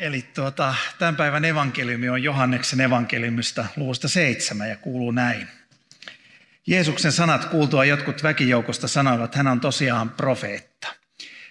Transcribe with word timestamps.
Eli, 0.00 0.22
tuota, 0.34 0.74
tämän 0.98 1.16
päivän 1.16 1.44
evankeliumi 1.44 2.08
on 2.08 2.22
Johanneksen 2.22 2.80
evankeliumista 2.80 3.66
luvusta 3.76 4.08
seitsemän 4.08 4.68
ja 4.68 4.76
kuuluu 4.76 5.10
näin. 5.10 5.48
Jeesuksen 6.66 7.12
sanat 7.12 7.44
kuultua 7.44 7.84
jotkut 7.84 8.22
väkijoukosta 8.22 8.88
sanoivat, 8.88 9.34
hän 9.34 9.46
on 9.46 9.60
tosiaan 9.60 10.10
profeetta. 10.10 10.88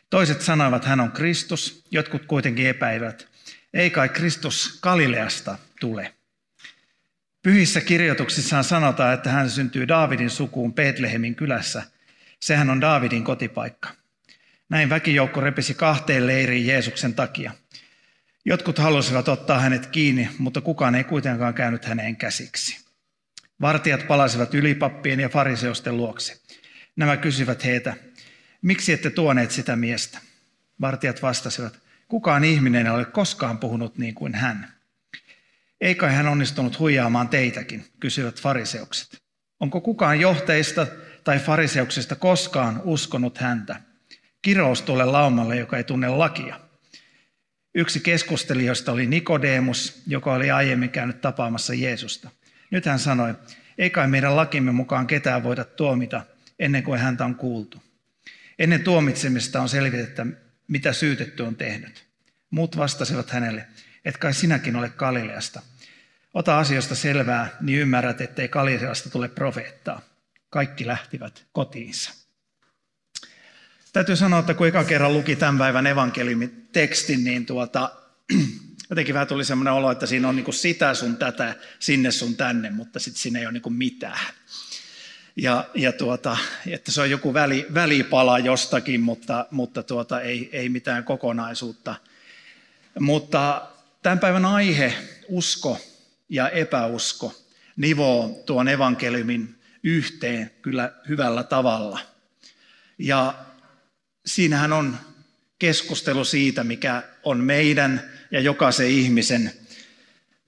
Toiset 0.09 0.41
sanoivat, 0.41 0.85
hän 0.85 0.99
on 0.99 1.11
Kristus, 1.11 1.83
jotkut 1.91 2.25
kuitenkin 2.25 2.67
epäivät, 2.67 3.27
ei 3.73 3.89
kai 3.89 4.09
Kristus 4.09 4.79
Galileasta 4.81 5.57
tule. 5.79 6.13
Pyhissä 7.41 7.81
kirjoituksissaan 7.81 8.63
sanotaan, 8.63 9.13
että 9.13 9.29
hän 9.29 9.49
syntyy 9.49 9.87
Daavidin 9.87 10.29
sukuun 10.29 10.73
Betlehemin 10.73 11.35
kylässä. 11.35 11.83
Sehän 12.39 12.69
on 12.69 12.81
Daavidin 12.81 13.23
kotipaikka. 13.23 13.89
Näin 14.69 14.89
väkijoukko 14.89 15.41
repisi 15.41 15.73
kahteen 15.73 16.27
leiriin 16.27 16.67
Jeesuksen 16.67 17.13
takia– 17.13 17.51
Jotkut 18.45 18.77
halusivat 18.77 19.27
ottaa 19.27 19.59
hänet 19.59 19.87
kiinni, 19.87 20.29
mutta 20.37 20.61
kukaan 20.61 20.95
ei 20.95 21.03
kuitenkaan 21.03 21.53
käynyt 21.53 21.85
häneen 21.85 22.15
käsiksi. 22.15 22.85
Vartijat 23.61 24.07
palasivat 24.07 24.53
ylipappien 24.53 25.19
ja 25.19 25.29
fariseusten 25.29 25.97
luokse. 25.97 26.41
Nämä 26.95 27.17
kysyvät 27.17 27.65
heitä, 27.65 27.95
miksi 28.61 28.93
ette 28.93 29.09
tuoneet 29.09 29.51
sitä 29.51 29.75
miestä? 29.75 30.19
Vartijat 30.81 31.21
vastasivat, 31.21 31.79
kukaan 32.07 32.43
ihminen 32.43 32.85
ei 32.85 32.91
ole 32.91 33.05
koskaan 33.05 33.57
puhunut 33.57 33.97
niin 33.97 34.15
kuin 34.15 34.35
hän. 34.35 34.73
Eikä 35.81 36.09
hän 36.09 36.27
onnistunut 36.27 36.79
huijaamaan 36.79 37.29
teitäkin, 37.29 37.85
kysyvät 37.99 38.41
fariseukset. 38.41 39.21
Onko 39.59 39.81
kukaan 39.81 40.19
johteista 40.19 40.87
tai 41.23 41.39
fariseuksista 41.39 42.15
koskaan 42.15 42.81
uskonut 42.83 43.37
häntä? 43.37 43.81
Kirous 44.41 44.81
tuolle 44.81 45.05
laumalle, 45.05 45.55
joka 45.55 45.77
ei 45.77 45.83
tunne 45.83 46.07
lakia. 46.07 46.68
Yksi 47.75 47.99
keskustelijoista 47.99 48.91
oli 48.91 49.07
Nikodemus, 49.07 50.01
joka 50.07 50.33
oli 50.33 50.51
aiemmin 50.51 50.89
käynyt 50.89 51.21
tapaamassa 51.21 51.73
Jeesusta. 51.73 52.29
Nyt 52.71 52.85
hän 52.85 52.99
sanoi, 52.99 53.33
ei 53.77 53.89
kai 53.89 54.07
meidän 54.07 54.35
lakimme 54.35 54.71
mukaan 54.71 55.07
ketään 55.07 55.43
voida 55.43 55.65
tuomita 55.65 56.21
ennen 56.59 56.83
kuin 56.83 56.99
häntä 56.99 57.25
on 57.25 57.35
kuultu. 57.35 57.83
Ennen 58.59 58.83
tuomitsemista 58.83 59.61
on 59.61 59.69
selvitettä, 59.69 60.25
mitä 60.67 60.93
syytetty 60.93 61.43
on 61.43 61.55
tehnyt. 61.55 62.05
Muut 62.49 62.77
vastasivat 62.77 63.29
hänelle, 63.29 63.65
että 64.05 64.19
kai 64.19 64.33
sinäkin 64.33 64.75
ole 64.75 64.89
Galileasta. 64.89 65.61
Ota 66.33 66.59
asioista 66.59 66.95
selvää, 66.95 67.49
niin 67.61 67.79
ymmärrät, 67.79 68.21
ettei 68.21 68.47
Galileasta 68.47 69.09
tule 69.09 69.27
profeettaa. 69.27 70.01
Kaikki 70.49 70.87
lähtivät 70.87 71.45
kotiinsa. 71.51 72.18
Täytyy 73.93 74.15
sanoa, 74.15 74.39
että 74.39 74.53
kun 74.53 74.67
eka 74.67 74.83
kerran 74.83 75.13
luki 75.13 75.35
tämän 75.35 75.57
päivän 75.57 75.87
evankeliumitekstin, 75.87 77.23
niin 77.23 77.45
tuota, 77.45 77.91
jotenkin 78.89 79.13
vähän 79.13 79.27
tuli 79.27 79.45
semmoinen 79.45 79.73
olo, 79.73 79.91
että 79.91 80.05
siinä 80.05 80.29
on 80.29 80.35
niin 80.35 80.53
sitä 80.53 80.93
sun 80.93 81.17
tätä, 81.17 81.55
sinne 81.79 82.11
sun 82.11 82.35
tänne, 82.35 82.69
mutta 82.69 82.99
sitten 82.99 83.21
siinä 83.21 83.39
ei 83.39 83.45
ole 83.45 83.53
niin 83.53 83.73
mitään. 83.73 84.19
Ja, 85.35 85.65
ja 85.75 85.91
tuota, 85.91 86.37
että 86.67 86.91
se 86.91 87.01
on 87.01 87.09
joku 87.09 87.33
väli, 87.33 87.65
välipala 87.73 88.39
jostakin, 88.39 89.01
mutta, 89.01 89.45
mutta 89.51 89.83
tuota, 89.83 90.21
ei, 90.21 90.49
ei 90.51 90.69
mitään 90.69 91.03
kokonaisuutta. 91.03 91.95
Mutta 92.99 93.67
tämän 94.01 94.19
päivän 94.19 94.45
aihe, 94.45 94.93
usko 95.27 95.79
ja 96.29 96.49
epäusko, 96.49 97.35
nivoo 97.77 98.43
tuon 98.45 98.67
evankeliumin 98.67 99.55
yhteen 99.83 100.51
kyllä 100.61 100.91
hyvällä 101.07 101.43
tavalla. 101.43 101.99
Ja 102.97 103.48
siinähän 104.25 104.73
on 104.73 104.97
keskustelu 105.59 106.25
siitä, 106.25 106.63
mikä 106.63 107.03
on 107.23 107.43
meidän 107.43 108.11
ja 108.31 108.39
jokaisen 108.39 108.87
ihmisen 108.87 109.51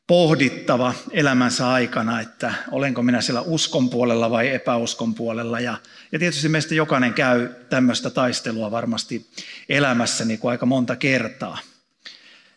pohdittava 0.08 0.94
elämänsä 1.12 1.70
aikana, 1.70 2.22
että 2.22 2.54
olenko 2.72 3.04
minä 3.04 3.22
siellä 3.22 3.42
uskon 3.42 3.90
puolella 3.90 4.30
vai 4.32 4.50
epäuskon 4.50 5.16
puolella. 5.16 5.60
Ja, 5.60 5.78
ja 6.12 6.20
tietysti 6.20 6.50
meistä 6.50 6.76
jokainen 6.76 7.14
käy 7.14 7.50
tämmöistä 7.70 8.10
taistelua 8.10 8.72
varmasti 8.72 9.30
elämässä 9.70 10.26
niin 10.26 10.40
kuin 10.40 10.52
aika 10.52 10.66
monta 10.66 10.96
kertaa. 10.96 11.58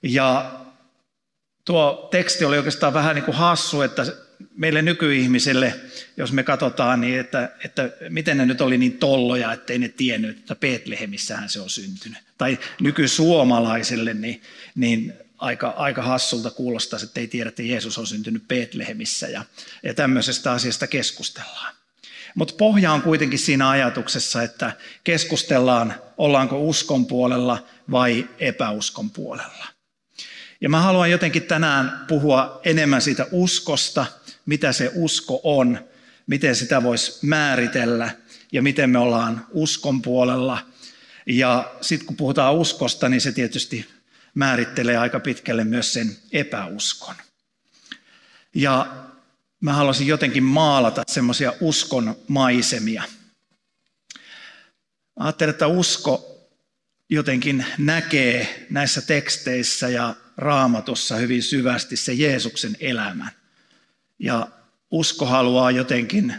Ja 0.03 0.61
tuo 1.65 2.09
teksti 2.11 2.45
oli 2.45 2.57
oikeastaan 2.57 2.95
vähän 2.95 3.15
niin 3.15 3.25
kuin 3.25 3.37
hassu, 3.37 3.83
että 3.83 4.07
meille 4.57 4.83
nykyihmiselle, 4.83 5.75
jos 6.17 6.33
me 6.33 6.43
katsotaan, 6.43 7.01
niin 7.01 7.21
että, 7.21 7.51
että 7.65 7.91
miten 8.09 8.37
ne 8.37 8.47
nyt 8.47 8.61
oli 8.61 8.79
niin 8.79 8.99
tolloja, 8.99 9.53
ettei 9.53 9.79
ne 9.79 9.89
tiennyt, 9.89 10.39
että 10.39 10.55
Betlehemissähän 10.55 11.49
se 11.49 11.61
on 11.61 11.71
syntynyt. 11.71 12.19
Tai 12.39 12.59
nykysuomalaiselle, 12.81 14.15
niin, 14.15 14.43
niin 14.75 15.13
aika, 15.39 15.69
aika 15.69 16.03
hassulta 16.03 16.51
kuulostaa, 16.51 16.99
että 17.03 17.21
ei 17.21 17.27
tiedä, 17.27 17.49
että 17.49 17.63
Jeesus 17.63 17.99
on 17.99 18.07
syntynyt 18.07 18.49
Betlehemissä 18.49 19.29
ja, 19.29 19.45
ja 19.83 19.95
tämmöisestä 19.95 20.53
asiasta 20.53 20.87
keskustellaan. 20.87 21.75
Mutta 22.35 22.55
pohja 22.59 22.93
on 22.93 23.03
kuitenkin 23.03 23.39
siinä 23.39 23.69
ajatuksessa, 23.69 24.43
että 24.43 24.73
keskustellaan, 25.05 25.95
ollaanko 26.19 26.61
uskon 26.61 27.07
puolella 27.07 27.67
vai 27.91 28.29
epäuskon 28.39 29.11
puolella. 29.11 29.67
Ja 30.61 30.69
mä 30.69 30.81
haluan 30.81 31.11
jotenkin 31.11 31.43
tänään 31.43 32.05
puhua 32.09 32.61
enemmän 32.65 33.03
siitä 33.03 33.27
uskosta– 33.33 34.07
mitä 34.47 34.73
se 34.73 34.91
usko 34.95 35.41
on, 35.43 35.89
miten 36.27 36.57
sitä 36.57 36.83
voisi 36.83 37.19
määritellä 37.23 38.11
ja 38.53 38.63
miten 38.63 38.91
me 38.91 38.99
ollaan 38.99 39.47
uskon 39.51 40.03
puolella. 40.03 40.67
Ja 41.27 41.75
sitten 41.81 42.07
kun 42.07 42.17
puhutaan 42.17 42.55
uskosta, 42.55 43.09
niin 43.09 43.21
se 43.21 43.33
tietysti 43.33 43.87
määrittelee 44.35 44.97
aika 44.97 45.21
pitkälle 45.21 45.65
myös 45.65 45.93
sen 45.93 46.17
epäuskon. 46.33 47.15
Ja 48.55 49.05
mä 49.61 49.73
haluaisin 49.73 50.07
jotenkin 50.07 50.43
maalata 50.43 51.03
semmoisia 51.07 51.53
uskon 51.61 52.17
maisemia. 52.29 53.03
Ajattelen, 55.17 55.51
että 55.51 55.67
usko 55.67 56.31
jotenkin 57.11 57.67
näkee 57.79 58.67
näissä 58.71 59.03
teksteissä 59.03 59.89
ja 59.89 60.15
raamatussa 60.37 61.17
hyvin 61.17 61.43
syvästi 61.43 61.97
se 61.97 62.13
Jeesuksen 62.13 62.77
elämän. 62.81 63.31
Ja 64.19 64.49
usko 64.91 65.27
haluaa 65.27 65.71
jotenkin, 65.71 66.35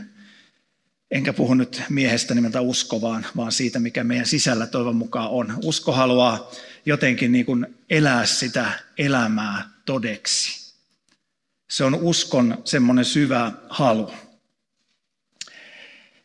enkä 1.11 1.33
puhu 1.33 1.53
nyt 1.53 1.81
miehestä 1.89 2.35
nimeltä 2.35 2.61
usko, 2.61 3.01
vaan, 3.01 3.25
vaan 3.35 3.51
siitä, 3.51 3.79
mikä 3.79 4.03
meidän 4.03 4.25
sisällä 4.25 4.67
toivon 4.67 4.95
mukaan 4.95 5.29
on. 5.29 5.59
Usko 5.63 5.91
haluaa 5.91 6.51
jotenkin 6.85 7.31
niin 7.31 7.45
kuin 7.45 7.67
elää 7.89 8.25
sitä 8.25 8.71
elämää 8.97 9.69
todeksi. 9.85 10.73
Se 11.69 11.83
on 11.83 11.95
uskon 11.95 12.61
semmoinen 12.65 13.05
syvä 13.05 13.51
halu. 13.69 14.11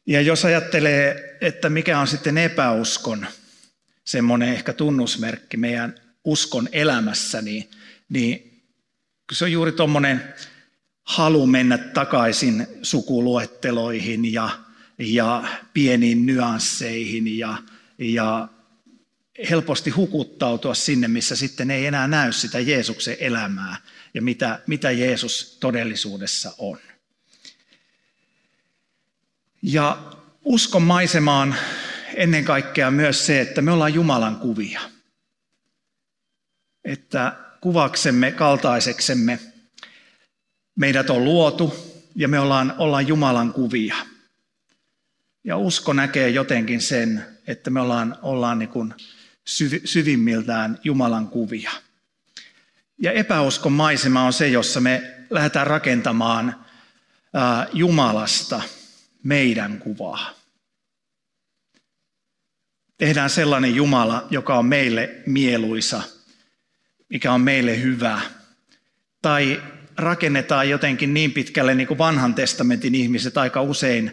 Ja 0.07 0.21
jos 0.21 0.45
ajattelee, 0.45 1.39
että 1.41 1.69
mikä 1.69 2.01
on 2.01 2.07
sitten 2.07 2.39
epäuskon 2.39 3.27
semmoinen 4.05 4.49
ehkä 4.49 4.73
tunnusmerkki 4.73 5.57
meidän 5.57 5.95
uskon 6.25 6.69
elämässä, 6.73 7.43
niin, 7.43 7.71
niin 8.09 8.63
se 9.33 9.45
on 9.45 9.53
juuri 9.53 9.73
tuommoinen 9.73 10.35
halu 11.11 11.47
mennä 11.47 11.79
takaisin 11.79 12.67
sukuluetteloihin 12.83 14.33
ja, 14.33 14.51
ja 14.99 15.45
pieniin 15.73 16.27
nyansseihin 16.27 17.39
ja, 17.39 17.59
ja 17.99 18.49
helposti 19.51 19.91
hukuttautua 19.91 20.75
sinne, 20.75 21.09
missä 21.09 21.37
sitten 21.37 21.71
ei 21.71 21.87
enää 21.87 22.09
näy 22.09 22.33
sitä 22.33 22.61
Jeesuksen 22.61 23.17
elämää 23.21 23.77
ja 24.15 24.23
mitä, 24.23 24.61
mitä 24.67 24.91
Jeesus 24.91 25.57
todellisuudessa 25.61 26.55
on. 26.59 26.79
Ja 29.63 30.13
uskon 30.45 30.83
maisemaan 30.83 31.55
ennen 32.15 32.45
kaikkea 32.45 32.91
myös 32.91 33.27
se, 33.27 33.41
että 33.41 33.63
me 33.63 33.73
ollaan 33.73 33.95
Jumalan 33.95 34.37
kuvia. 34.37 34.81
Että 36.85 37.37
kuvaksemme 37.61 38.33
kaltaiseksemme 38.33 39.50
Meidät 40.81 41.11
on 41.11 41.25
luotu 41.25 41.77
ja 42.17 42.29
me 42.29 42.41
ollaan, 42.41 42.75
ollaan 42.79 43.09
Jumalan 43.09 43.53
kuvia. 43.53 43.97
Ja 45.45 45.57
usko 45.57 45.93
näkee 45.93 46.29
jotenkin 46.29 46.81
sen, 46.81 47.27
että 47.47 47.71
me 47.71 47.81
ollaan, 47.81 48.19
ollaan 48.23 48.59
niin 48.59 48.69
kuin 48.69 48.95
syvimmiltään 49.85 50.81
Jumalan 50.85 51.29
kuvia. 51.29 51.71
Ja 52.99 53.13
epäuskon 53.13 53.73
maisema 53.73 54.23
on 54.23 54.33
se, 54.33 54.49
jossa 54.49 54.81
me 54.81 55.15
lähdetään 55.31 55.67
rakentamaan 55.67 56.65
Jumalasta 57.73 58.63
meidän 59.23 59.79
kuvaa. 59.79 60.35
Tehdään 62.99 63.31
sellainen 63.31 63.75
Jumala, 63.75 64.27
joka 64.31 64.59
on 64.59 64.67
meille 64.67 65.15
mieluisa, 65.27 66.03
mikä 67.09 67.33
on 67.33 67.41
meille 67.41 67.83
hyvä. 67.83 68.21
Tai 69.23 69.63
rakennetaan 70.01 70.69
jotenkin 70.69 71.15
niin 71.15 71.33
pitkälle, 71.33 71.75
niin 71.75 71.87
kuin 71.87 71.99
vanhan 71.99 72.35
testamentin 72.35 72.95
ihmiset 72.95 73.39
aika 73.39 73.63
usein 73.63 74.13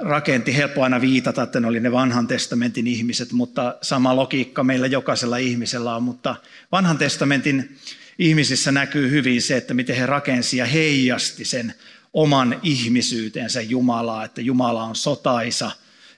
rakenti. 0.00 0.56
Helppo 0.56 0.82
aina 0.82 1.00
viitata, 1.00 1.42
että 1.42 1.60
ne 1.60 1.66
oli 1.66 1.80
ne 1.80 1.92
vanhan 1.92 2.26
testamentin 2.26 2.86
ihmiset, 2.86 3.32
mutta 3.32 3.76
sama 3.82 4.16
logiikka 4.16 4.64
meillä 4.64 4.86
jokaisella 4.86 5.36
ihmisellä 5.36 5.96
on. 5.96 6.02
Mutta 6.02 6.36
vanhan 6.72 6.98
testamentin 6.98 7.76
ihmisissä 8.18 8.72
näkyy 8.72 9.10
hyvin 9.10 9.42
se, 9.42 9.56
että 9.56 9.74
miten 9.74 9.96
he 9.96 10.06
rakensi 10.06 10.56
ja 10.56 10.66
heijasti 10.66 11.44
sen 11.44 11.74
oman 12.12 12.60
ihmisyytensä 12.62 13.60
Jumalaa, 13.60 14.24
että 14.24 14.40
Jumala 14.40 14.84
on 14.84 14.96
sotaisa 14.96 15.70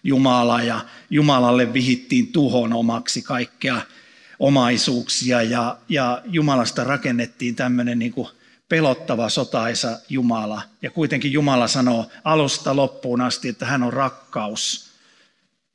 Jumala 0.05 0.63
ja 0.63 0.81
Jumalalle 1.11 1.73
vihittiin 1.73 2.27
tuhon 2.33 2.73
omaksi 2.73 3.23
kaikkea 3.23 3.81
omaisuuksia 4.39 5.43
ja, 5.43 5.79
ja 5.89 6.23
Jumalasta 6.25 6.85
rakennettiin 6.85 7.55
tämmöinen 7.55 7.99
niin 7.99 8.13
kuin 8.13 8.29
pelottava 8.69 9.29
sotaisa 9.29 9.99
Jumala. 10.09 10.63
Ja 10.83 10.91
kuitenkin 10.91 11.33
Jumala 11.33 11.69
sanoo 11.69 12.11
alusta 12.25 12.77
loppuun 12.77 13.21
asti, 13.21 13.49
että 13.49 13.67
hän 13.67 13.83
on 13.83 13.93
rakkaus 13.93 14.91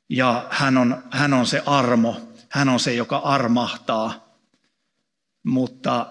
ja 0.08 0.46
hän 0.50 0.78
on, 0.78 1.02
hän 1.10 1.32
on 1.32 1.46
se 1.46 1.62
armo, 1.66 2.20
hän 2.48 2.68
on 2.68 2.80
se, 2.80 2.94
joka 2.94 3.16
armahtaa. 3.16 4.36
Mutta 5.42 6.06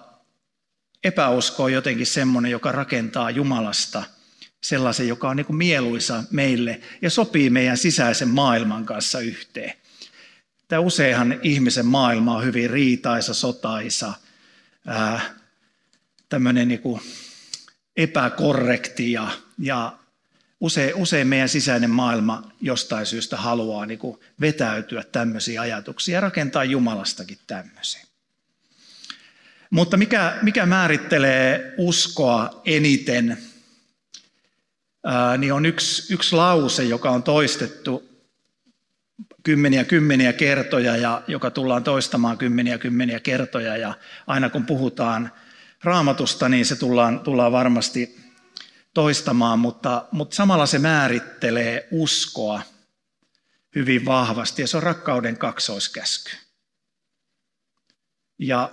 epäusko 1.03 1.63
on 1.63 1.73
jotenkin 1.73 2.05
semmoinen, 2.05 2.51
joka 2.51 2.71
rakentaa 2.71 3.29
Jumalasta 3.29 4.03
sellaisen, 4.63 5.07
joka 5.07 5.29
on 5.29 5.37
niin 5.37 5.45
kuin 5.45 5.57
mieluisa 5.57 6.23
meille 6.31 6.81
ja 7.01 7.09
sopii 7.09 7.49
meidän 7.49 7.77
sisäisen 7.77 8.29
maailman 8.29 8.85
kanssa 8.85 9.19
yhteen. 9.19 9.73
Tämä 10.67 10.79
useinhan 10.79 11.39
ihmisen 11.43 11.85
maailma 11.85 12.35
on 12.35 12.43
hyvin 12.43 12.69
riitaisa, 12.69 13.33
sotaisa, 13.33 14.13
tämmöinen 16.29 16.67
niin 16.67 16.81
kuin 16.81 17.01
epäkorrekti 17.97 19.11
ja, 19.11 19.27
ja 19.59 19.97
usein, 20.59 20.95
usein 20.95 21.27
meidän 21.27 21.49
sisäinen 21.49 21.89
maailma 21.89 22.51
jostain 22.61 23.05
syystä 23.05 23.37
haluaa 23.37 23.85
niin 23.85 23.99
kuin 23.99 24.19
vetäytyä 24.41 25.03
tämmöisiä 25.03 25.61
ajatuksia 25.61 26.15
ja 26.15 26.21
rakentaa 26.21 26.63
Jumalastakin 26.63 27.37
tämmöisiä. 27.47 28.05
Mutta 29.69 29.97
mikä, 29.97 30.37
mikä 30.41 30.65
määrittelee 30.65 31.73
uskoa 31.77 32.61
eniten, 32.65 33.37
ää, 35.03 35.37
niin 35.37 35.53
on 35.53 35.65
yksi, 35.65 36.13
yksi 36.13 36.35
lause, 36.35 36.83
joka 36.83 37.09
on 37.09 37.23
toistettu 37.23 38.09
kymmeniä 39.43 39.83
kymmeniä 39.83 40.33
kertoja 40.33 40.97
ja 40.97 41.21
joka 41.27 41.51
tullaan 41.51 41.83
toistamaan 41.83 42.37
kymmeniä 42.37 42.77
kymmeniä 42.77 43.19
kertoja. 43.19 43.77
Ja 43.77 43.93
aina 44.27 44.49
kun 44.49 44.65
puhutaan 44.65 45.31
raamatusta, 45.83 46.49
niin 46.49 46.65
se 46.65 46.75
tullaan, 46.75 47.19
tullaan 47.19 47.51
varmasti 47.51 48.19
toistamaan, 48.93 49.59
mutta, 49.59 50.05
mutta 50.11 50.35
samalla 50.35 50.65
se 50.65 50.79
määrittelee 50.79 51.87
uskoa 51.91 52.61
hyvin 53.75 54.05
vahvasti 54.05 54.61
ja 54.61 54.67
se 54.67 54.77
on 54.77 54.83
rakkauden 54.83 55.37
kaksoiskäsky. 55.37 56.31
Ja 58.39 58.71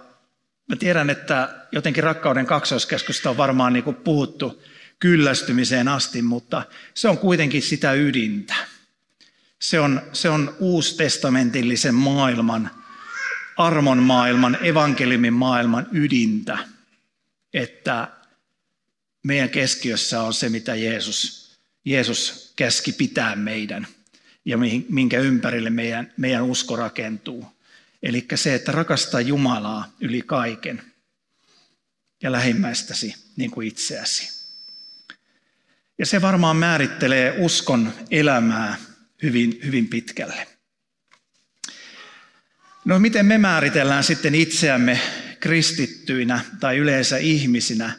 Mä 0.69 0.77
tiedän, 0.77 1.11
että 1.11 1.67
jotenkin 1.73 2.05
rakkauden 2.05 2.47
kaksoiskäskystä 2.47 3.31
on 3.31 3.37
varmaan 3.37 3.73
niin 3.73 3.85
kuin 3.85 3.97
puhuttu 3.97 4.63
kyllästymiseen 4.99 5.89
asti, 5.89 6.23
mutta 6.23 6.63
se 6.95 7.09
on 7.09 7.19
kuitenkin 7.19 7.63
sitä 7.63 7.93
ydintä. 7.93 8.55
Se 9.59 9.81
on, 9.81 10.03
se 10.13 10.31
on 10.31 10.57
uustestamentillisen 10.59 11.95
maailman, 11.95 12.71
armon 13.57 13.99
maailman, 13.99 14.59
evankeliumin 14.63 15.33
maailman 15.33 15.87
ydintä, 15.93 16.59
että 17.57 18.09
meidän 19.23 19.51
keskiössä 19.51 20.23
on 20.23 20.35
se, 20.35 20.49
mitä 20.49 20.75
Jeesus, 20.75 21.51
Jeesus 21.85 22.53
käski 22.57 22.93
pitää 22.93 23.37
meidän 23.37 23.87
ja 24.45 24.59
minkä 24.89 25.21
ympärille 25.21 25.71
meidän, 25.71 26.13
meidän 26.17 26.43
usko 26.43 26.77
rakentuu. 26.77 27.57
Eli 28.03 28.27
se, 28.35 28.55
että 28.55 28.73
rakastaa 28.73 29.21
Jumalaa 29.21 29.93
yli 30.01 30.23
kaiken 30.23 30.83
ja 32.23 32.33
lähimmäistäsi 32.33 33.15
niin 33.37 33.51
kuin 33.51 33.69
itseäsi. 33.69 34.47
Ja 35.99 36.07
se 36.07 36.23
varmaan 36.23 36.57
määrittelee 36.57 37.35
uskon 37.39 37.93
elämää 38.11 38.77
hyvin, 39.23 39.61
hyvin 39.65 39.89
pitkälle. 39.89 40.47
No 42.85 42.99
miten 42.99 43.27
me 43.27 43.39
määritellään 43.39 44.05
sitten 44.05 44.35
itseämme 44.35 45.01
kristittyinä 45.47 46.41
tai 46.61 46.77
yleensä 46.77 47.17
ihmisinä, 47.17 47.93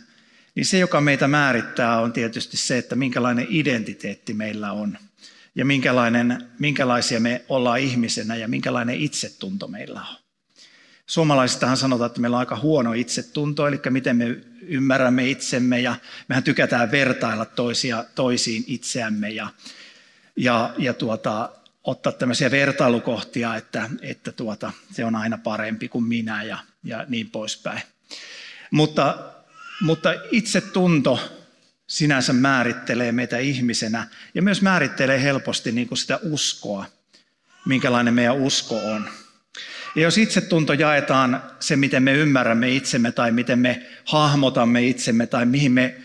niin 0.56 0.66
se, 0.66 0.78
joka 0.78 1.02
meitä 1.02 1.28
määrittää, 1.28 2.00
on 2.00 2.14
tietysti 2.14 2.58
se, 2.58 2.78
että 2.78 2.96
minkälainen 2.96 3.48
identiteetti 3.50 4.34
meillä 4.34 4.72
on 4.72 4.98
ja 5.56 5.66
minkälainen, 5.66 6.50
minkälaisia 6.60 7.20
me 7.20 7.46
ollaan 7.50 7.80
ihmisenä 7.80 8.36
ja 8.36 8.48
minkälainen 8.48 8.96
itsetunto 8.96 9.68
meillä 9.68 10.02
on. 10.02 10.16
Suomalaisistahan 11.06 11.78
sanotaan, 11.78 12.08
että 12.08 12.22
meillä 12.22 12.36
on 12.36 12.40
aika 12.40 12.60
huono 12.60 12.94
itsetunto, 12.94 13.68
eli 13.68 13.80
miten 13.90 14.18
me 14.18 14.38
ymmärrämme 14.62 15.30
itsemme 15.30 15.80
ja 15.80 15.96
mehän 16.28 16.44
tykätään 16.44 16.92
vertailla 16.92 17.46
toisia, 17.46 18.06
toisiin 18.16 18.64
itseämme 18.68 19.30
ja, 19.30 19.48
ja, 20.36 20.74
ja 20.78 20.94
tuota, 20.94 21.50
ottaa 21.84 22.12
tämmöisiä 22.12 22.52
vertailukohtia, 22.52 23.56
että, 23.56 23.90
että 24.02 24.32
tuota, 24.32 24.72
se 24.92 25.06
on 25.06 25.16
aina 25.16 25.38
parempi 25.38 25.88
kuin 25.88 26.04
minä 26.04 26.44
ja, 26.44 26.58
ja 26.88 27.06
niin 27.08 27.30
poispäin. 27.30 27.82
Mutta, 28.72 29.18
mutta 29.82 30.14
itsetunto 30.32 31.20
sinänsä 31.88 32.34
määrittelee 32.34 33.12
meitä 33.12 33.38
ihmisenä 33.38 34.08
ja 34.34 34.42
myös 34.42 34.62
määrittelee 34.62 35.24
helposti 35.24 35.72
niin 35.72 35.88
kuin 35.88 35.98
sitä 35.98 36.20
uskoa, 36.24 36.86
minkälainen 37.66 38.14
meidän 38.14 38.38
usko 38.38 38.78
on. 38.78 39.10
Ja 39.96 40.02
jos 40.02 40.18
itsetunto 40.18 40.74
jaetaan 40.74 41.44
se, 41.60 41.76
miten 41.76 42.04
me 42.04 42.14
ymmärrämme 42.14 42.70
itsemme 42.70 43.12
tai 43.12 43.32
miten 43.32 43.60
me 43.60 43.86
hahmotamme 44.06 44.88
itsemme 44.88 45.28
tai 45.28 45.46
mihin 45.46 45.72
me 45.72 45.96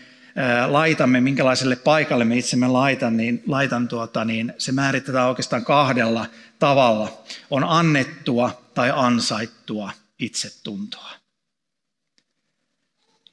laitamme, 0.67 1.21
minkälaiselle 1.21 1.75
paikalle 1.75 2.25
me 2.25 2.37
itsemme 2.37 2.67
laitan, 2.67 3.17
niin, 3.17 3.43
laitan 3.47 3.87
tuota, 3.87 4.25
niin 4.25 4.53
se 4.57 4.71
määritetään 4.71 5.29
oikeastaan 5.29 5.65
kahdella 5.65 6.25
tavalla. 6.59 7.23
On 7.49 7.63
annettua 7.63 8.61
tai 8.73 8.91
ansaittua 8.95 9.91
itsetuntoa. 10.19 11.11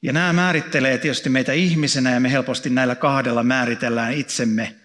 Ja 0.01 0.13
nämä 0.13 0.33
määrittelee 0.33 0.97
tietysti 0.97 1.29
meitä 1.29 1.53
ihmisenä 1.53 2.13
ja 2.13 2.19
me 2.19 2.31
helposti 2.31 2.69
näillä 2.69 2.95
kahdella 2.95 3.43
määritellään 3.43 4.13
itsemme 4.13 4.75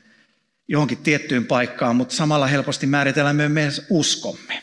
johonkin 0.69 0.99
tiettyyn 0.99 1.47
paikkaan, 1.47 1.97
mutta 1.97 2.15
samalla 2.15 2.47
helposti 2.47 2.87
määritellään 2.87 3.37
myös 3.53 3.87
uskomme. 3.91 4.62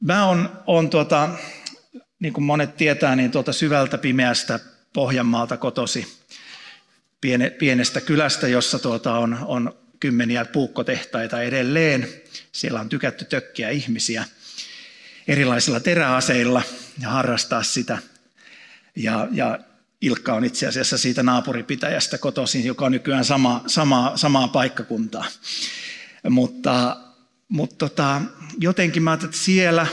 Mä 0.00 0.26
on, 0.26 0.62
on 0.66 0.90
tuota, 0.90 1.28
niin 2.18 2.32
kuin 2.32 2.44
monet 2.44 2.76
tietää, 2.76 3.16
niin 3.16 3.30
tuota 3.30 3.52
syvältä 3.52 3.98
pimeästä 3.98 4.60
Pohjanmaalta 4.92 5.56
kotosi 5.56 6.18
pienestä 7.58 8.00
kylästä, 8.00 8.48
jossa 8.48 8.78
tuota 8.78 9.18
on, 9.18 9.38
on 9.44 9.78
kymmeniä 10.00 10.44
puukkotehtaita 10.44 11.42
edelleen. 11.42 12.08
Siellä 12.52 12.80
on 12.80 12.88
tykätty 12.88 13.24
tökkiä 13.24 13.70
ihmisiä 13.70 14.24
erilaisilla 15.28 15.80
teräaseilla 15.80 16.62
ja 17.00 17.08
harrastaa 17.08 17.62
sitä. 17.62 17.98
Ja, 18.96 19.28
ja 19.32 19.58
Ilkka 20.00 20.34
on 20.34 20.44
itse 20.44 20.66
asiassa 20.66 20.98
siitä 20.98 21.22
naapuripitäjästä 21.22 22.18
kotoisin, 22.18 22.64
joka 22.64 22.86
on 22.86 22.92
nykyään 22.92 23.24
sama, 23.24 23.64
sama, 23.66 24.12
samaa 24.16 24.48
paikkakuntaa. 24.48 25.24
Mutta, 26.30 26.96
mutta 27.48 27.76
tota, 27.76 28.22
jotenkin 28.58 29.02
mä 29.02 29.12
että 29.12 29.26
siellä 29.30 29.86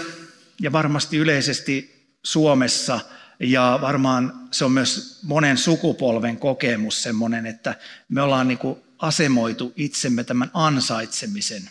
ja 0.61 0.71
varmasti 0.71 1.17
yleisesti 1.17 2.07
Suomessa 2.23 2.99
ja 3.39 3.79
varmaan 3.81 4.47
se 4.51 4.65
on 4.65 4.71
myös 4.71 5.19
monen 5.23 5.57
sukupolven 5.57 6.37
kokemus 6.37 7.03
semmoinen, 7.03 7.45
että 7.45 7.75
me 8.09 8.21
ollaan 8.21 8.47
niin 8.47 8.57
kuin 8.57 8.79
asemoitu 8.99 9.73
itsemme 9.75 10.23
tämän 10.23 10.51
ansaitsemisen. 10.53 11.69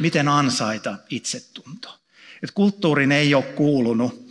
Miten 0.00 0.28
ansaita 0.28 0.96
itsetunto? 1.10 2.03
Et 2.44 2.50
kulttuurin 2.50 3.12
ei 3.12 3.34
ole 3.34 3.44
kuulunut 3.44 4.30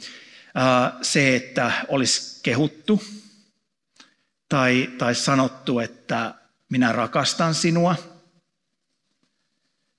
se, 1.01 1.36
että 1.36 1.72
olisi 1.88 2.39
kehuttu 2.43 3.03
tai, 4.50 4.89
tai 4.98 5.15
sanottu, 5.15 5.79
että 5.79 6.36
minä 6.70 6.91
rakastan 6.91 7.55
sinua. 7.55 7.96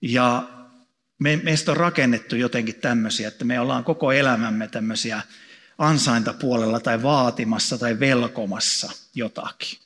Ja 0.02 0.48
Me, 1.18 1.36
meistä 1.36 1.70
on 1.70 1.76
rakennettu 1.76 2.36
jotenkin 2.36 2.74
tämmöisiä, 2.74 3.28
että 3.28 3.44
me 3.44 3.60
ollaan 3.60 3.84
koko 3.84 4.12
elämämme 4.12 4.68
tämmöisiä 4.68 5.22
ansaintapuolella 5.78 6.80
tai 6.80 7.02
vaatimassa 7.02 7.78
tai 7.78 8.00
velkomassa 8.00 8.92
jotakin. 9.14 9.78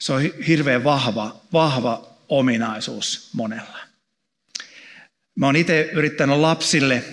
Se 0.00 0.12
on 0.12 0.22
hirveän 0.22 0.84
vahva, 0.84 1.40
vahva 1.52 2.06
ominaisuus 2.28 3.30
monella. 3.32 3.91
Mä 5.34 5.46
oon 5.46 5.56
itse 5.56 5.90
yrittänyt 5.92 6.38
lapsille 6.38 7.04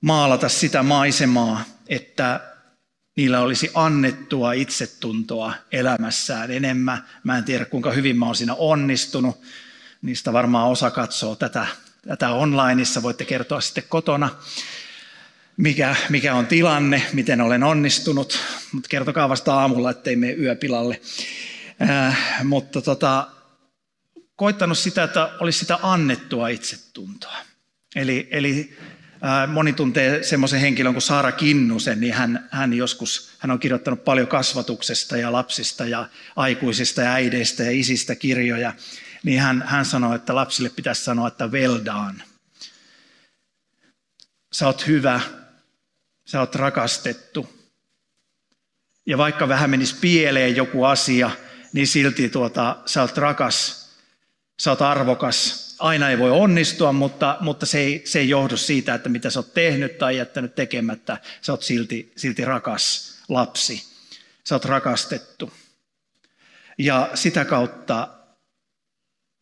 maalata 0.00 0.48
sitä 0.48 0.82
maisemaa, 0.82 1.64
että 1.88 2.40
niillä 3.16 3.40
olisi 3.40 3.70
annettua 3.74 4.52
itsetuntoa 4.52 5.54
elämässään 5.72 6.50
enemmän. 6.50 7.04
Mä 7.24 7.38
en 7.38 7.44
tiedä, 7.44 7.64
kuinka 7.64 7.92
hyvin 7.92 8.18
mä 8.18 8.26
oon 8.26 8.36
siinä 8.36 8.54
onnistunut. 8.54 9.42
Niistä 10.02 10.32
varmaan 10.32 10.70
osa 10.70 10.90
katsoo 10.90 11.36
tätä, 11.36 11.66
tätä 12.08 12.30
onlineissa. 12.30 13.02
Voitte 13.02 13.24
kertoa 13.24 13.60
sitten 13.60 13.84
kotona, 13.88 14.30
mikä, 15.56 15.96
mikä 16.08 16.34
on 16.34 16.46
tilanne, 16.46 17.02
miten 17.12 17.40
olen 17.40 17.62
onnistunut. 17.62 18.38
Mutta 18.72 18.88
kertokaa 18.88 19.28
vasta 19.28 19.54
aamulla, 19.54 19.90
ettei 19.90 20.16
mene 20.16 20.32
yöpilalle. 20.32 21.00
Äh, 21.82 22.44
mutta 22.44 22.82
tota, 22.82 23.26
koittanut 24.36 24.78
sitä, 24.78 25.02
että 25.02 25.30
olisi 25.40 25.58
sitä 25.58 25.78
annettua 25.82 26.48
itsetuntoa. 26.48 27.36
Eli, 27.96 28.28
eli 28.30 28.76
ää, 29.22 29.46
moni 29.46 29.72
tuntee 29.72 30.22
semmoisen 30.22 30.60
henkilön 30.60 30.94
kuin 30.94 31.02
Saara 31.02 31.32
Kinnusen, 31.32 32.00
niin 32.00 32.14
hän, 32.14 32.48
hän 32.50 32.74
joskus, 32.74 33.30
hän 33.38 33.50
on 33.50 33.58
kirjoittanut 33.58 34.04
paljon 34.04 34.28
kasvatuksesta 34.28 35.16
ja 35.16 35.32
lapsista 35.32 35.86
ja 35.86 36.08
aikuisista 36.36 37.02
ja 37.02 37.12
äideistä 37.12 37.62
ja 37.62 37.70
isistä 37.70 38.14
kirjoja, 38.14 38.72
niin 39.22 39.40
hän, 39.40 39.64
hän 39.66 39.84
sanoi, 39.84 40.16
että 40.16 40.34
lapsille 40.34 40.68
pitäisi 40.68 41.04
sanoa, 41.04 41.28
että 41.28 41.48
done. 41.84 42.24
Sä 44.52 44.66
oot 44.66 44.86
hyvä, 44.86 45.20
sä 46.26 46.40
oot 46.40 46.54
rakastettu. 46.54 47.54
Ja 49.06 49.18
vaikka 49.18 49.48
vähän 49.48 49.70
menisi 49.70 49.94
pieleen 50.00 50.56
joku 50.56 50.84
asia, 50.84 51.30
niin 51.72 51.86
silti 51.86 52.28
tuota, 52.28 52.76
sä 52.86 53.02
oot 53.02 53.18
rakas, 53.18 53.83
sä 54.60 54.70
oot 54.70 54.82
arvokas. 54.82 55.64
Aina 55.78 56.10
ei 56.10 56.18
voi 56.18 56.30
onnistua, 56.30 56.92
mutta, 56.92 57.36
mutta 57.40 57.66
se, 57.66 57.78
ei, 57.78 58.02
se 58.04 58.18
ei 58.18 58.28
johdu 58.28 58.56
siitä, 58.56 58.94
että 58.94 59.08
mitä 59.08 59.30
sä 59.30 59.38
oot 59.38 59.54
tehnyt 59.54 59.98
tai 59.98 60.16
jättänyt 60.16 60.54
tekemättä. 60.54 61.18
Sä 61.40 61.52
oot 61.52 61.62
silti, 61.62 62.12
silti 62.16 62.44
rakas 62.44 63.14
lapsi. 63.28 63.84
Sä 64.44 64.54
oot 64.54 64.64
rakastettu. 64.64 65.52
Ja 66.78 67.10
sitä 67.14 67.44
kautta 67.44 68.08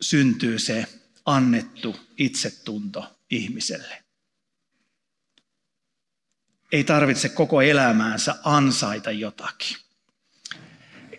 syntyy 0.00 0.59
se 0.59 0.87
annettu 1.26 2.00
itsetunto 2.19 3.16
ihmiselle. 3.31 4.02
Ei 6.73 6.85
tarvitse 6.85 7.28
koko 7.28 7.62
elämäänsä 7.62 8.35
ansaita 8.45 9.11
jotakin. 9.11 9.76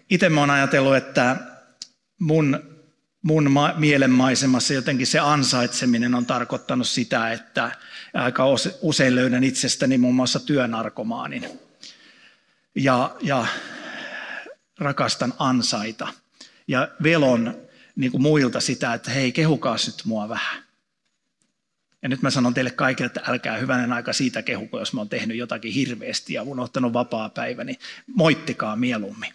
Itse 0.10 0.30
mä 0.30 0.40
oon 0.40 0.50
ajatellut, 0.50 0.96
että 0.96 1.36
mun 2.20 2.73
mun 3.24 3.52
ma- 3.52 3.74
mielenmaisemassa 3.78 4.74
jotenkin 4.74 5.08
se 5.08 5.20
ansaitseminen 5.20 6.16
on 6.16 6.26
tarkoittanut 6.26 6.88
sitä, 6.88 7.32
että 7.32 7.72
aika 8.14 8.44
usein 8.82 9.16
löydän 9.16 9.44
itsestäni 9.44 9.98
muun 9.98 10.16
muassa 10.16 10.40
työnarkomaanin. 10.40 11.50
Ja, 12.76 13.16
ja 13.22 13.46
rakastan 14.80 15.34
ansaita. 15.40 16.08
Ja 16.68 16.88
velon 17.04 17.58
niin 17.96 18.12
kuin 18.12 18.22
muilta 18.22 18.60
sitä, 18.60 18.94
että 18.94 19.12
hei, 19.12 19.32
kehukaa 19.32 19.78
nyt 19.86 20.02
mua 20.06 20.30
vähän. 20.30 20.64
Ja 22.02 22.10
nyt 22.10 22.22
mä 22.22 22.30
sanon 22.30 22.54
teille 22.54 22.72
kaikille, 22.72 23.06
että 23.06 23.22
älkää 23.28 23.58
hyvänen 23.58 23.94
aika 23.94 24.14
siitä 24.14 24.42
kehuko, 24.42 24.80
jos 24.80 24.94
mä 24.94 25.02
oon 25.02 25.10
tehnyt 25.10 25.38
jotakin 25.38 25.74
hirveästi 25.74 26.34
ja 26.34 26.44
unohtanut 26.44 26.94
vapaa 26.94 27.30
päivä, 27.30 27.64
niin 27.64 27.80
moittikaa 28.08 28.76
mieluummin. 28.76 29.34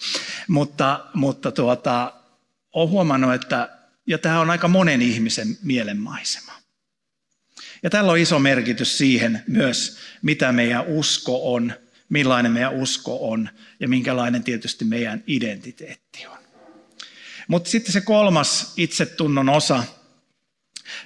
Mutta, 0.48 1.06
mutta 1.14 1.52
tuota, 1.52 2.12
olen 2.72 2.88
huomannut, 2.88 3.34
että 3.34 3.77
ja 4.08 4.18
tämä 4.18 4.40
on 4.40 4.50
aika 4.50 4.68
monen 4.68 5.02
ihmisen 5.02 5.58
mielenmaisema. 5.62 6.52
Ja 7.82 7.90
tällä 7.90 8.12
on 8.12 8.18
iso 8.18 8.38
merkitys 8.38 8.98
siihen 8.98 9.42
myös, 9.46 9.98
mitä 10.22 10.52
meidän 10.52 10.86
usko 10.86 11.54
on, 11.54 11.72
millainen 12.08 12.52
meidän 12.52 12.74
usko 12.74 13.30
on 13.30 13.48
ja 13.80 13.88
minkälainen 13.88 14.42
tietysti 14.42 14.84
meidän 14.84 15.24
identiteetti 15.26 16.26
on. 16.26 16.38
Mutta 17.48 17.70
sitten 17.70 17.92
se 17.92 18.00
kolmas 18.00 18.72
itsetunnon 18.76 19.48
osa 19.48 19.84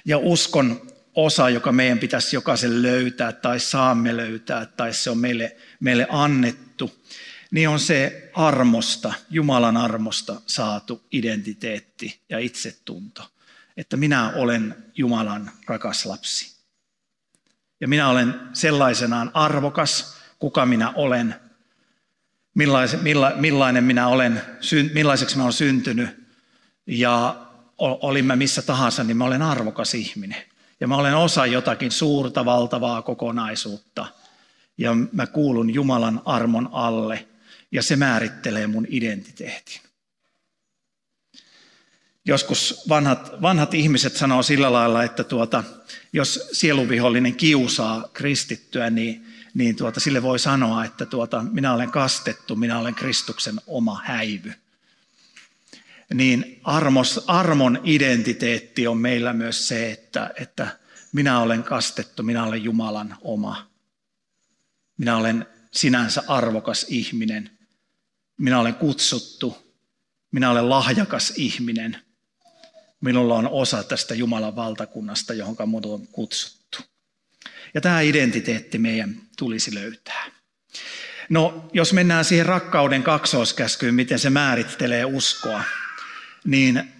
ja 0.05 0.17
uskon 0.17 0.87
osa, 1.15 1.49
joka 1.49 1.71
meidän 1.71 1.99
pitäisi 1.99 2.35
jokaisen 2.35 2.81
löytää 2.81 3.31
tai 3.31 3.59
saamme 3.59 4.17
löytää 4.17 4.65
tai 4.65 4.93
se 4.93 5.09
on 5.09 5.17
meille, 5.17 5.55
meille 5.79 6.07
annettu, 6.09 7.03
niin 7.53 7.69
on 7.69 7.79
se 7.79 8.29
armosta, 8.33 9.13
Jumalan 9.29 9.77
armosta 9.77 10.41
saatu 10.47 11.03
identiteetti 11.11 12.21
ja 12.29 12.39
itsetunto. 12.39 13.31
Että 13.77 13.97
minä 13.97 14.29
olen 14.35 14.75
Jumalan 14.95 15.51
rakas 15.67 16.05
lapsi. 16.05 16.55
Ja 17.81 17.87
minä 17.87 18.09
olen 18.09 18.39
sellaisenaan 18.53 19.31
arvokas, 19.33 20.17
kuka 20.39 20.65
minä 20.65 20.91
olen, 20.95 21.35
millainen 23.39 23.83
minä 23.83 24.07
olen, 24.07 24.41
millaiseksi 24.93 25.37
mä 25.37 25.43
olen 25.43 25.53
syntynyt. 25.53 26.09
Ja 26.87 27.45
olin 27.77 28.25
mä 28.25 28.35
missä 28.35 28.61
tahansa, 28.61 29.03
niin 29.03 29.17
mä 29.17 29.25
olen 29.25 29.41
arvokas 29.41 29.93
ihminen. 29.93 30.43
Ja 30.79 30.87
mä 30.87 30.95
olen 30.95 31.15
osa 31.15 31.45
jotakin 31.45 31.91
suurta, 31.91 32.45
valtavaa 32.45 33.01
kokonaisuutta. 33.01 34.05
Ja 34.77 34.95
mä 35.11 35.27
kuulun 35.27 35.73
Jumalan 35.73 36.21
armon 36.25 36.69
alle– 36.71 37.25
ja 37.73 37.83
se 37.83 37.95
määrittelee 37.95 38.67
mun 38.67 38.87
identiteetin. 38.89 39.81
Joskus 42.25 42.83
vanhat, 42.89 43.41
vanhat 43.41 43.73
ihmiset 43.73 44.15
sanoo 44.15 44.43
sillä 44.43 44.73
lailla, 44.73 45.03
että 45.03 45.23
tuota, 45.23 45.63
jos 46.13 46.49
sieluvihollinen 46.51 47.35
kiusaa 47.35 48.09
kristittyä, 48.13 48.89
niin, 48.89 49.27
niin 49.53 49.75
tuota, 49.75 49.99
sille 49.99 50.23
voi 50.23 50.39
sanoa, 50.39 50.85
että 50.85 51.05
tuota, 51.05 51.45
minä 51.51 51.73
olen 51.73 51.91
kastettu, 51.91 52.55
minä 52.55 52.79
olen 52.79 52.95
Kristuksen 52.95 53.55
oma 53.67 54.01
häivy. 54.05 54.53
Niin 56.13 56.59
armos, 56.63 57.23
armon 57.27 57.81
identiteetti 57.83 58.87
on 58.87 58.97
meillä 58.97 59.33
myös 59.33 59.67
se, 59.67 59.91
että, 59.91 60.31
että 60.39 60.67
minä 61.11 61.39
olen 61.39 61.63
kastettu, 61.63 62.23
minä 62.23 62.43
olen 62.43 62.63
Jumalan 62.63 63.17
oma. 63.21 63.67
Minä 64.97 65.17
olen 65.17 65.45
sinänsä 65.71 66.23
arvokas 66.27 66.85
ihminen 66.89 67.52
minä 68.37 68.59
olen 68.59 68.75
kutsuttu, 68.75 69.57
minä 70.31 70.51
olen 70.51 70.69
lahjakas 70.69 71.33
ihminen. 71.35 71.97
Minulla 73.01 73.35
on 73.35 73.47
osa 73.47 73.83
tästä 73.83 74.15
Jumalan 74.15 74.55
valtakunnasta, 74.55 75.33
johon 75.33 75.55
minut 75.65 75.85
on 75.85 76.07
kutsuttu. 76.07 76.77
Ja 77.73 77.81
tämä 77.81 78.01
identiteetti 78.01 78.77
meidän 78.77 79.21
tulisi 79.37 79.75
löytää. 79.75 80.31
No, 81.29 81.69
jos 81.73 81.93
mennään 81.93 82.25
siihen 82.25 82.45
rakkauden 82.45 83.03
kaksoiskäskyyn, 83.03 83.95
miten 83.95 84.19
se 84.19 84.29
määrittelee 84.29 85.05
uskoa, 85.05 85.63
niin 86.45 86.93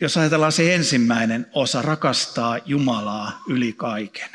jos 0.00 0.16
ajatellaan 0.16 0.52
se 0.52 0.74
ensimmäinen 0.74 1.46
osa, 1.52 1.82
rakastaa 1.82 2.58
Jumalaa 2.66 3.42
yli 3.48 3.72
kaiken, 3.72 4.30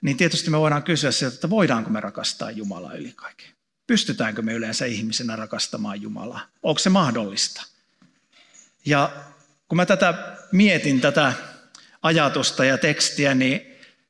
niin 0.00 0.16
tietysti 0.16 0.50
me 0.50 0.58
voidaan 0.58 0.82
kysyä 0.82 1.10
sieltä, 1.10 1.34
että 1.34 1.50
voidaanko 1.50 1.90
me 1.90 2.00
rakastaa 2.00 2.50
Jumalaa 2.50 2.94
yli 2.94 3.12
kaiken. 3.16 3.57
Pystytäänkö 3.88 4.42
me 4.42 4.52
yleensä 4.52 4.86
ihmisenä 4.86 5.36
rakastamaan 5.36 6.02
Jumalaa? 6.02 6.46
Onko 6.62 6.78
se 6.78 6.90
mahdollista? 6.90 7.62
Ja 8.84 9.10
kun 9.68 9.76
mä 9.76 9.86
tätä 9.86 10.36
mietin, 10.52 11.00
tätä 11.00 11.32
ajatusta 12.02 12.64
ja 12.64 12.78
tekstiä, 12.78 13.34
niin 13.34 13.60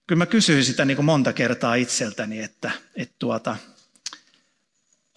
kyllä 0.06 0.18
mä 0.18 0.26
kysyin 0.26 0.64
sitä 0.64 0.84
niin 0.84 0.96
kuin 0.96 1.06
monta 1.06 1.32
kertaa 1.32 1.74
itseltäni, 1.74 2.42
että, 2.42 2.70
että 2.96 3.14
tuota, 3.18 3.56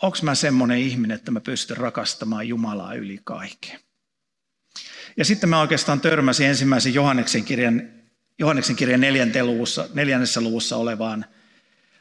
onko 0.01 0.17
mä 0.21 0.35
semmoinen 0.35 0.77
ihminen, 0.77 1.15
että 1.15 1.31
mä 1.31 1.39
pystyn 1.39 1.77
rakastamaan 1.77 2.47
Jumalaa 2.47 2.93
yli 2.93 3.19
kaiken. 3.23 3.79
Ja 5.17 5.25
sitten 5.25 5.49
mä 5.49 5.61
oikeastaan 5.61 6.01
törmäsin 6.01 6.47
ensimmäisen 6.47 6.93
Johanneksen 6.93 7.43
kirjan, 7.43 7.89
Johanneksen 8.39 8.75
kirjan 8.75 9.01
neljännessä 9.93 10.41
luvussa 10.41 10.77
olevaan 10.77 11.25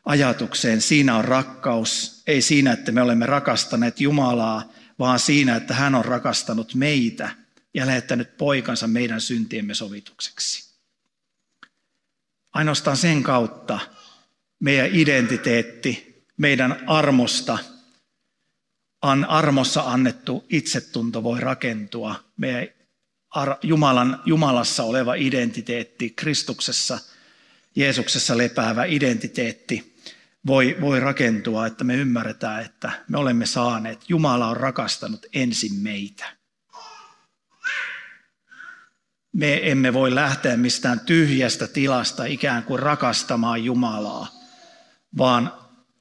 ajatukseen. 0.05 0.81
Siinä 0.81 1.17
on 1.17 1.25
rakkaus, 1.25 2.23
ei 2.27 2.43
siinä, 2.43 2.73
että 2.73 2.93
me 2.93 3.03
olemme 3.03 3.27
rakastaneet 3.27 4.01
Jumalaa, 4.01 4.73
vaan 4.99 5.19
siinä, 5.19 5.57
että 5.57 5.75
hän 5.75 5.95
on 5.95 6.05
rakastanut 6.05 6.75
meitä 6.75 7.31
ja 7.75 7.87
lähettänyt 7.87 8.37
poikansa 8.37 8.87
meidän 8.87 9.21
syntiemme 9.21 9.75
sovitukseksi. 9.75 10.71
Ainoastaan 12.53 12.97
sen 12.97 13.23
kautta 13.23 13.81
meidän 14.61 14.89
identiteetti, 14.93 16.25
meidän 16.37 16.85
armosta, 16.87 17.59
an, 19.03 19.25
armossa 19.25 19.81
annettu 19.81 20.47
itsetunto 20.49 21.23
voi 21.23 21.41
rakentua. 21.41 22.25
Meidän 22.37 22.69
Jumalan, 23.63 24.23
Jumalassa 24.25 24.83
oleva 24.83 25.15
identiteetti, 25.15 26.11
Kristuksessa, 26.11 26.99
Jeesuksessa 27.77 28.39
lepäävä 28.39 28.85
identiteetti 28.85 29.90
voi, 30.47 30.77
voi 30.81 31.01
rakentua, 31.01 31.67
että 31.67 31.85
me 31.85 31.95
ymmärretään, 31.95 32.65
että 32.65 32.93
me 33.09 33.19
olemme 33.19 33.47
saaneet, 33.47 34.09
Jumala 34.09 34.49
on 34.49 34.57
rakastanut 34.57 35.27
ensin 35.33 35.75
meitä. 35.75 36.37
Me 39.33 39.71
emme 39.71 39.93
voi 39.93 40.15
lähteä 40.15 40.57
mistään 40.57 41.01
tyhjästä 41.01 41.67
tilasta 41.67 42.25
ikään 42.25 42.63
kuin 42.63 42.79
rakastamaan 42.79 43.65
Jumalaa, 43.65 44.29
vaan 45.19 45.53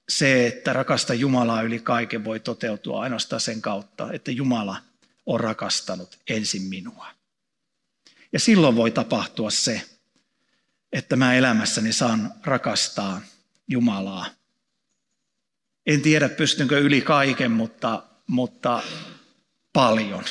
se, 0.10 0.48
että 0.48 0.74
rakasta 0.74 1.13
Jumalaa 1.13 1.62
yli 1.62 1.79
kaiken 1.79 2.25
voi 2.25 2.39
toteutua 2.39 3.01
ainoastaan 3.01 3.39
sen 3.39 3.62
kautta, 3.62 4.12
että 4.12 4.31
Jumala 4.31 4.77
on 5.25 5.39
rakastanut 5.39 6.19
ensin 6.29 6.62
minua. 6.62 7.08
Ja 8.34 8.39
silloin 8.39 8.75
voi 8.75 8.91
tapahtua 8.91 9.50
se, 9.50 9.81
että 10.91 11.15
mä 11.15 11.34
elämässäni 11.34 11.93
saan 11.93 12.34
rakastaa 12.43 13.22
Jumalaa. 13.70 14.26
En 15.86 16.02
tiedä, 16.02 16.30
pystynkö 16.30 16.80
yli 16.80 17.02
kaiken, 17.02 17.52
mutta, 17.52 18.04
mutta 18.28 18.84
paljon. 19.74 20.24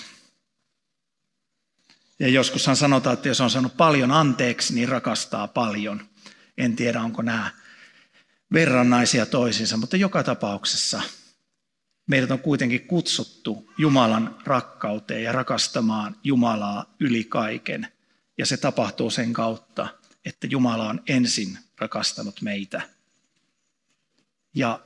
Ja 2.19 2.29
joskushan 2.29 2.77
sanotaan, 2.77 3.15
että 3.15 3.29
jos 3.29 3.41
on 3.41 3.51
saanut 3.51 3.77
paljon 3.77 4.11
anteeksi, 4.11 4.75
niin 4.75 4.89
rakastaa 4.89 5.49
paljon. 5.49 6.09
En 6.59 6.77
tiedä, 6.77 7.03
onko 7.03 7.23
nämä 7.23 7.51
verrannaisia 8.53 9.27
toisiinsa, 9.27 9.77
mutta 9.77 9.97
joka 9.97 10.23
tapauksessa 10.23 11.03
meidät 12.07 12.31
on 12.31 12.39
kuitenkin 12.39 12.87
kutsuttu 12.87 13.73
Jumalan 13.79 14.39
rakkauteen 14.45 15.23
ja 15.23 15.33
rakastamaan 15.33 16.17
Jumalaa 16.25 16.95
yli 17.01 17.25
kaiken. 17.25 17.89
Ja 18.39 18.47
se 18.47 18.57
tapahtuu 18.57 19.11
sen 19.11 19.33
kautta, 19.33 19.89
että 20.25 20.47
Jumala 20.47 20.89
on 20.89 21.03
ensin 21.09 21.59
rakastanut 21.79 22.43
meitä. 22.43 22.98
Ja 24.59 24.81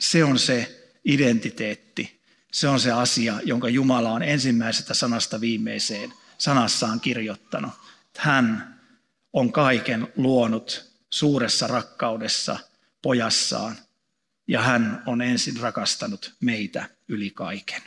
se 0.00 0.24
on 0.24 0.38
se 0.38 0.90
identiteetti, 1.04 2.22
se 2.52 2.68
on 2.68 2.80
se 2.80 2.92
asia, 2.92 3.40
jonka 3.44 3.68
Jumala 3.68 4.12
on 4.12 4.22
ensimmäisestä 4.22 4.94
sanasta 4.94 5.40
viimeiseen 5.40 6.12
sanassaan 6.38 7.00
kirjoittanut. 7.00 7.72
Hän 8.18 8.78
on 9.32 9.52
kaiken 9.52 10.08
luonut 10.16 10.92
suuressa 11.10 11.66
rakkaudessa 11.66 12.58
pojassaan 13.02 13.76
ja 14.48 14.62
hän 14.62 15.02
on 15.06 15.22
ensin 15.22 15.56
rakastanut 15.56 16.34
meitä 16.40 16.88
yli 17.08 17.30
kaiken. 17.30 17.82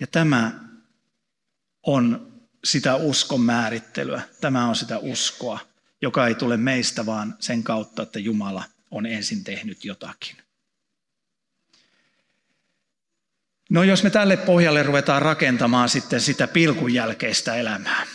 Ja 0.00 0.06
tämä 0.06 0.60
on 1.86 2.32
sitä 2.64 2.94
uskon 2.94 3.40
määrittelyä. 3.40 4.22
Tämä 4.40 4.68
on 4.68 4.76
sitä 4.76 4.98
uskoa, 4.98 5.60
joka 6.02 6.26
ei 6.26 6.34
tule 6.34 6.56
meistä, 6.56 7.06
vaan 7.06 7.36
sen 7.40 7.62
kautta, 7.62 8.02
että 8.02 8.18
Jumala 8.18 8.64
on 8.92 9.06
ensin 9.06 9.44
tehnyt 9.44 9.84
jotakin. 9.84 10.36
No 13.70 13.82
jos 13.82 14.02
me 14.02 14.10
tälle 14.10 14.36
pohjalle 14.36 14.82
ruvetaan 14.82 15.22
rakentamaan 15.22 15.88
sitten 15.88 16.20
sitä 16.20 16.48
pilkun 16.48 16.94
jälkeistä 16.94 17.54
elämää. 17.54 18.06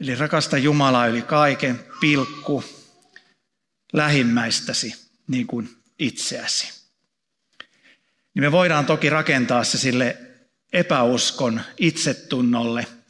Eli 0.00 0.14
rakasta 0.14 0.58
Jumalaa 0.58 1.06
yli 1.06 1.22
kaiken, 1.22 1.84
pilkku, 2.00 2.64
lähimmäistäsi 3.92 4.94
niin 5.28 5.46
kuin 5.46 5.76
itseäsi. 5.98 6.72
Niin 8.34 8.44
me 8.44 8.52
voidaan 8.52 8.86
toki 8.86 9.10
rakentaa 9.10 9.64
se 9.64 9.78
sille 9.78 10.16
epäuskon 10.72 11.60
itsetunnolle– 11.78 12.86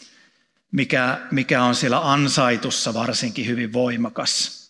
mikä, 0.72 1.20
mikä 1.30 1.62
on 1.64 1.74
siellä 1.74 2.12
ansaitussa 2.12 2.94
varsinkin 2.94 3.46
hyvin 3.46 3.72
voimakas. 3.72 4.69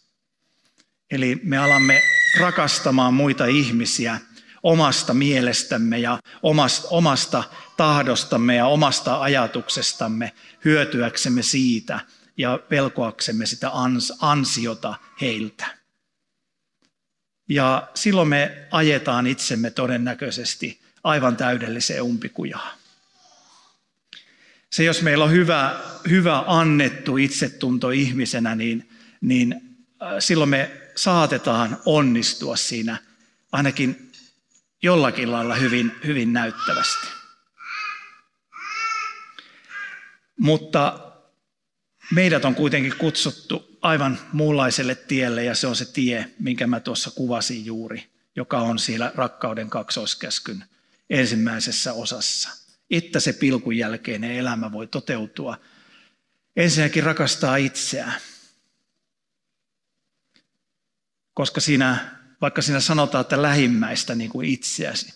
Eli 1.11 1.41
me 1.43 1.59
alamme 1.59 2.03
rakastamaan 2.41 3.15
muita 3.15 3.47
ihmisiä 3.47 4.19
omasta 4.63 5.15
mielestämme 5.15 5.99
ja 5.99 6.19
omasta, 6.43 6.89
omasta 6.91 7.45
tahdostamme 7.77 8.55
ja 8.57 8.67
omasta 8.67 9.21
ajatuksestamme 9.21 10.33
hyötyäksemme 10.65 11.43
siitä 11.43 12.01
ja 12.37 12.59
pelkoaksemme 12.69 13.47
sitä 13.47 13.71
ans, 13.71 14.13
ansiota 14.21 14.95
heiltä. 15.21 15.67
Ja 17.49 17.89
silloin 17.95 18.29
me 18.29 18.67
ajetaan 18.71 19.27
itsemme 19.27 19.71
todennäköisesti 19.71 20.81
aivan 21.05 21.37
täydelliseen 21.37 22.03
umpikujaan 22.03 22.81
se, 24.73 24.85
jos 24.85 25.03
meillä 25.03 25.25
on 25.25 25.31
hyvä, 25.31 25.81
hyvä 26.09 26.45
annettu 26.47 27.17
itsetunto 27.17 27.91
ihmisenä, 27.91 28.55
niin, 28.55 28.89
niin 29.21 29.61
äh, 30.03 30.09
silloin 30.19 30.51
me 30.51 30.80
saatetaan 31.03 31.79
onnistua 31.87 32.57
siinä 32.57 32.99
ainakin 33.53 34.13
jollakin 34.83 35.33
lailla 35.33 35.55
hyvin, 35.55 35.93
hyvin 36.05 36.33
näyttävästi. 36.33 37.07
Mutta 40.37 41.13
meidät 42.13 42.45
on 42.45 42.55
kuitenkin 42.55 42.97
kutsuttu 42.97 43.79
aivan 43.83 44.19
muunlaiselle 44.33 44.95
tielle 44.95 45.45
ja 45.45 45.55
se 45.55 45.67
on 45.67 45.77
se 45.77 45.85
tie, 45.85 46.31
minkä 46.39 46.67
mä 46.67 46.81
tuossa 46.81 47.11
kuvasin 47.11 47.67
juuri, 47.67 48.07
joka 48.37 48.59
on 48.59 48.79
siellä 48.79 49.13
rakkauden 49.15 49.71
kaksoiskäskyn 49.71 50.65
ensimmäisessä 51.11 51.93
osassa 51.93 52.61
että 52.91 53.21
se 53.21 53.33
pilkun 53.33 53.77
jälkeinen 53.77 54.33
elämä 54.33 54.73
voi 54.73 54.87
toteutua. 54.87 55.61
Ensinnäkin 56.57 57.03
rakastaa 57.03 57.57
itseään. 57.57 58.21
Koska 61.41 61.61
siinä, 61.61 61.99
vaikka 62.41 62.63
siinä 62.63 62.81
sanotaan, 62.81 63.23
että 63.23 63.43
lähimmäistä 63.43 64.15
niin 64.15 64.31
kuin 64.31 64.49
itseäsi, 64.49 65.15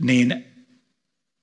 niin 0.00 0.44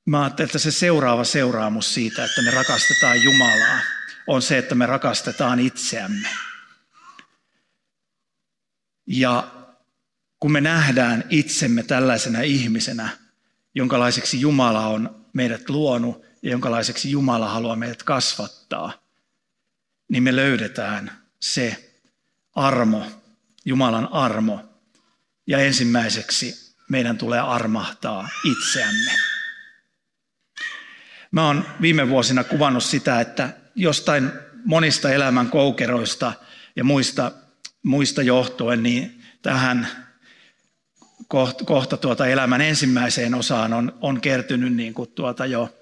mä 0.05 0.21
ajattelen, 0.23 0.47
että 0.47 0.59
se 0.59 0.71
seuraava 0.71 1.23
seuraamus 1.23 1.93
siitä, 1.93 2.25
että 2.25 2.41
me 2.41 2.51
rakastetaan 2.51 3.23
Jumalaa, 3.23 3.79
on 4.27 4.41
se, 4.41 4.57
että 4.57 4.75
me 4.75 4.85
rakastetaan 4.85 5.59
itseämme. 5.59 6.29
Ja 9.07 9.51
kun 10.39 10.51
me 10.51 10.61
nähdään 10.61 11.23
itsemme 11.29 11.83
tällaisena 11.83 12.41
ihmisenä, 12.41 13.09
jonkalaiseksi 13.75 14.41
Jumala 14.41 14.87
on 14.87 15.25
meidät 15.33 15.69
luonut 15.69 16.25
ja 16.41 16.51
jonkalaiseksi 16.51 17.11
Jumala 17.11 17.49
haluaa 17.49 17.75
meidät 17.75 18.03
kasvattaa, 18.03 18.93
niin 20.09 20.23
me 20.23 20.35
löydetään 20.35 21.11
se 21.39 21.93
armo, 22.55 23.16
Jumalan 23.67 24.07
armo. 24.11 24.59
Ja 25.47 25.59
ensimmäiseksi 25.59 26.75
meidän 26.89 27.17
tulee 27.17 27.39
armahtaa 27.39 28.29
itseämme. 28.43 29.11
Mä 31.31 31.45
oon 31.47 31.65
viime 31.81 32.09
vuosina 32.09 32.43
kuvannut 32.43 32.83
sitä, 32.83 33.21
että 33.21 33.49
jostain 33.75 34.31
monista 34.65 35.11
elämän 35.11 35.49
koukeroista 35.49 36.33
ja 36.75 36.83
muista, 36.83 37.31
muista 37.83 38.21
johtuen, 38.21 38.83
niin 38.83 39.23
tähän 39.41 39.87
kohta, 41.27 41.65
kohta 41.65 41.97
tuota 41.97 42.27
elämän 42.27 42.61
ensimmäiseen 42.61 43.35
osaan 43.35 43.73
on, 43.73 43.97
on 44.01 44.21
kertynyt 44.21 44.73
niin 44.73 44.93
kuin 44.93 45.09
tuota 45.09 45.45
jo 45.45 45.75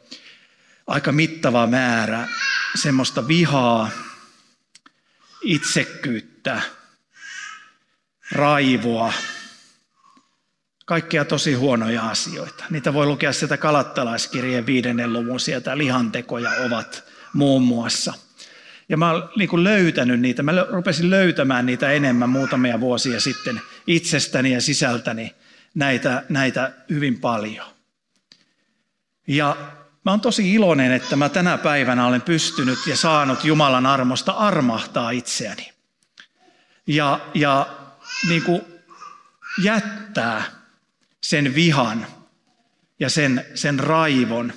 aika 0.88 1.12
mittava 1.12 1.68
määrä 1.68 2.28
semmoista 2.76 3.28
vihaa, 3.28 3.90
itsekkyyttä, 5.42 6.62
raivoa, 8.32 9.14
kaikkia 10.86 11.26
tosi 11.26 11.54
huonoja 11.54 12.02
asioita. 12.02 12.64
Niitä 12.70 12.94
voi 12.94 13.06
lukea 13.06 13.34
sieltä 13.34 13.58
kalattalaiskirjeen 13.58 14.66
viidennen 14.66 15.14
luvun 15.14 15.40
sieltä 15.40 15.78
lihantekoja 15.78 16.50
ovat 16.66 17.04
muun 17.34 17.62
muassa– 17.62 18.14
ja 18.90 18.98
mä 18.98 19.12
oon 19.12 19.30
niin 19.36 19.64
löytänyt 19.64 20.20
niitä, 20.20 20.44
mä 20.44 20.52
rupesin 20.70 21.10
löytämään 21.10 21.66
niitä 21.66 21.92
enemmän 21.92 22.30
muutamia 22.30 22.80
vuosia 22.80 23.20
sitten 23.20 23.62
itsestäni 23.88 24.52
ja 24.52 24.62
sisältäni 24.62 25.36
näitä, 25.76 26.24
näitä 26.30 26.72
hyvin 26.90 27.20
paljon. 27.20 27.68
Ja 29.28 29.58
mä 30.06 30.12
oon 30.12 30.22
tosi 30.22 30.54
iloinen, 30.54 30.92
että 30.92 31.16
mä 31.16 31.30
tänä 31.30 31.58
päivänä 31.58 32.08
olen 32.08 32.22
pystynyt 32.22 32.80
ja 32.88 32.98
saanut 32.98 33.44
Jumalan 33.44 33.86
armosta 33.86 34.32
armahtaa 34.32 35.12
itseäni. 35.12 35.72
Ja, 36.88 37.20
ja 37.34 37.68
niin 38.28 38.44
kuin 38.44 38.62
jättää 39.64 40.44
sen 41.24 41.56
vihan 41.56 42.08
ja 43.00 43.10
sen, 43.10 43.46
sen 43.56 43.80
raivon 43.80 44.54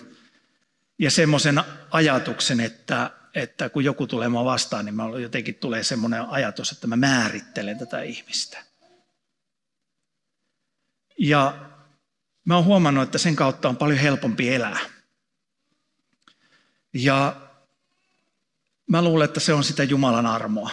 ja 0.98 1.10
semmoisen 1.10 1.60
ajatuksen, 1.90 2.60
että, 2.60 3.10
että 3.34 3.68
kun 3.68 3.84
joku 3.84 4.06
tulee 4.06 4.28
mua 4.28 4.44
vastaan, 4.44 4.84
niin 4.84 4.94
mä 4.94 5.04
jotenkin 5.22 5.54
tulee 5.54 5.84
semmoinen 5.84 6.28
ajatus, 6.28 6.72
että 6.72 6.86
mä 6.86 6.96
määrittelen 6.96 7.78
tätä 7.78 8.02
ihmistä. 8.02 8.58
Ja 11.18 11.70
mä 12.44 12.54
oon 12.56 12.64
huomannut, 12.64 13.04
että 13.04 13.18
sen 13.18 13.36
kautta 13.36 13.68
on 13.68 13.76
paljon 13.76 13.98
helpompi 13.98 14.54
elää. 14.54 14.78
Ja 16.94 17.36
mä 18.88 19.02
luulen, 19.02 19.24
että 19.24 19.40
se 19.40 19.52
on 19.52 19.64
sitä 19.64 19.84
Jumalan 19.84 20.26
armoa, 20.26 20.70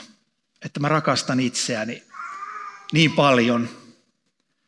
että 0.66 0.80
mä 0.80 0.88
rakastan 0.88 1.40
itseäni 1.40 2.04
niin 2.92 3.12
paljon, 3.12 3.70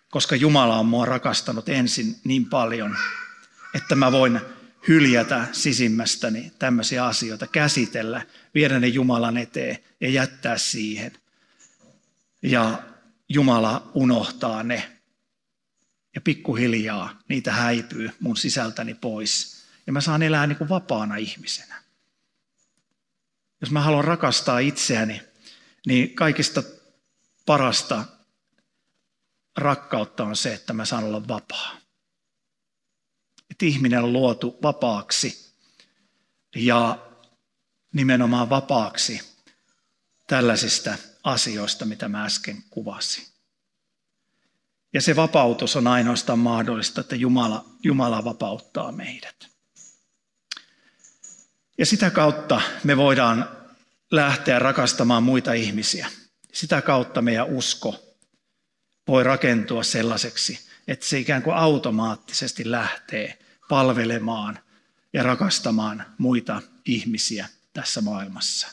koska 0.10 0.36
Jumala 0.36 0.80
on 0.80 0.86
mua 0.86 1.06
rakastanut 1.06 1.70
ensin 1.70 2.16
niin 2.24 2.46
paljon, 2.46 2.98
että 3.76 3.96
mä 3.96 4.12
voin 4.12 4.42
hyljätä 4.88 5.48
sisimmästäni 5.52 6.52
tämmöisiä 6.60 7.06
asioita, 7.06 7.48
käsitellä, 7.48 8.22
viedä 8.54 8.80
ne 8.80 8.88
Jumalan 8.88 9.38
eteen 9.38 9.78
ja 10.02 10.10
jättää 10.10 10.58
siihen. 10.58 11.12
Ja 12.42 12.84
Jumala 13.30 13.92
unohtaa 13.94 14.64
ne. 14.64 14.92
Ja 16.16 16.22
pikkuhiljaa 16.22 17.20
niitä 17.30 17.52
häipyy 17.52 18.12
mun 18.20 18.38
sisältäni 18.38 18.94
pois. 18.94 19.64
Ja 19.88 19.94
mä 19.94 20.02
saan 20.02 20.24
elää 20.24 20.48
niin 20.48 20.58
kuin 20.58 20.70
vapaana 20.70 21.16
ihmisenä. 21.16 21.76
Jos 23.62 23.72
mä 23.72 23.82
haluan 23.82 24.04
rakastaa 24.04 24.60
itseäni, 24.60 25.22
niin 25.86 26.16
kaikista 26.16 26.64
parasta 27.48 28.06
rakkautta 29.58 30.24
on 30.24 30.36
se, 30.36 30.54
että 30.54 30.74
mä 30.74 30.86
saan 30.86 31.04
olla 31.04 31.28
vapaa. 31.28 31.78
Että 33.52 33.66
ihminen 33.66 34.04
on 34.04 34.14
luotu 34.14 34.58
vapaaksi 34.64 35.54
ja 36.56 37.00
nimenomaan 37.94 38.50
vapaaksi 38.50 39.22
tällaisista 40.28 40.98
asioista, 41.24 41.86
mitä 41.86 42.08
mä 42.08 42.26
äsken 42.26 42.64
kuvasin. 42.70 43.28
Ja 44.94 45.02
se 45.02 45.16
vapautus 45.16 45.76
on 45.76 45.88
ainoastaan 45.88 46.40
mahdollista, 46.40 47.02
että 47.02 47.16
Jumala, 47.16 47.66
Jumala 47.84 48.24
vapauttaa 48.24 48.92
meidät. 48.92 49.48
Ja 51.78 51.86
sitä 51.86 52.10
kautta 52.10 52.62
me 52.84 52.98
voidaan 52.98 53.50
lähteä 54.12 54.60
rakastamaan 54.60 55.24
muita 55.24 55.54
ihmisiä. 55.54 56.10
Sitä 56.58 56.82
kautta 56.82 57.22
meidän 57.22 57.48
usko 57.48 58.16
voi 59.08 59.24
rakentua 59.24 59.84
sellaiseksi, 59.84 60.60
että 60.88 61.06
se 61.06 61.20
ikään 61.20 61.44
kuin 61.44 61.56
automaattisesti 61.56 62.72
lähtee 62.72 63.40
palvelemaan 63.70 64.60
ja 65.14 65.24
rakastamaan 65.24 66.06
muita 66.18 66.62
ihmisiä 66.86 67.48
tässä 67.74 68.02
maailmassa. 68.02 68.68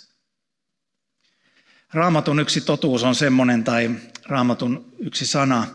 Raamatun 1.93 2.41
yksi 2.41 2.61
totuus 2.61 3.03
on 3.03 3.15
semmoinen, 3.15 3.65
tai 3.65 3.91
raamatun 4.25 4.95
yksi 4.99 5.27
sana 5.27 5.67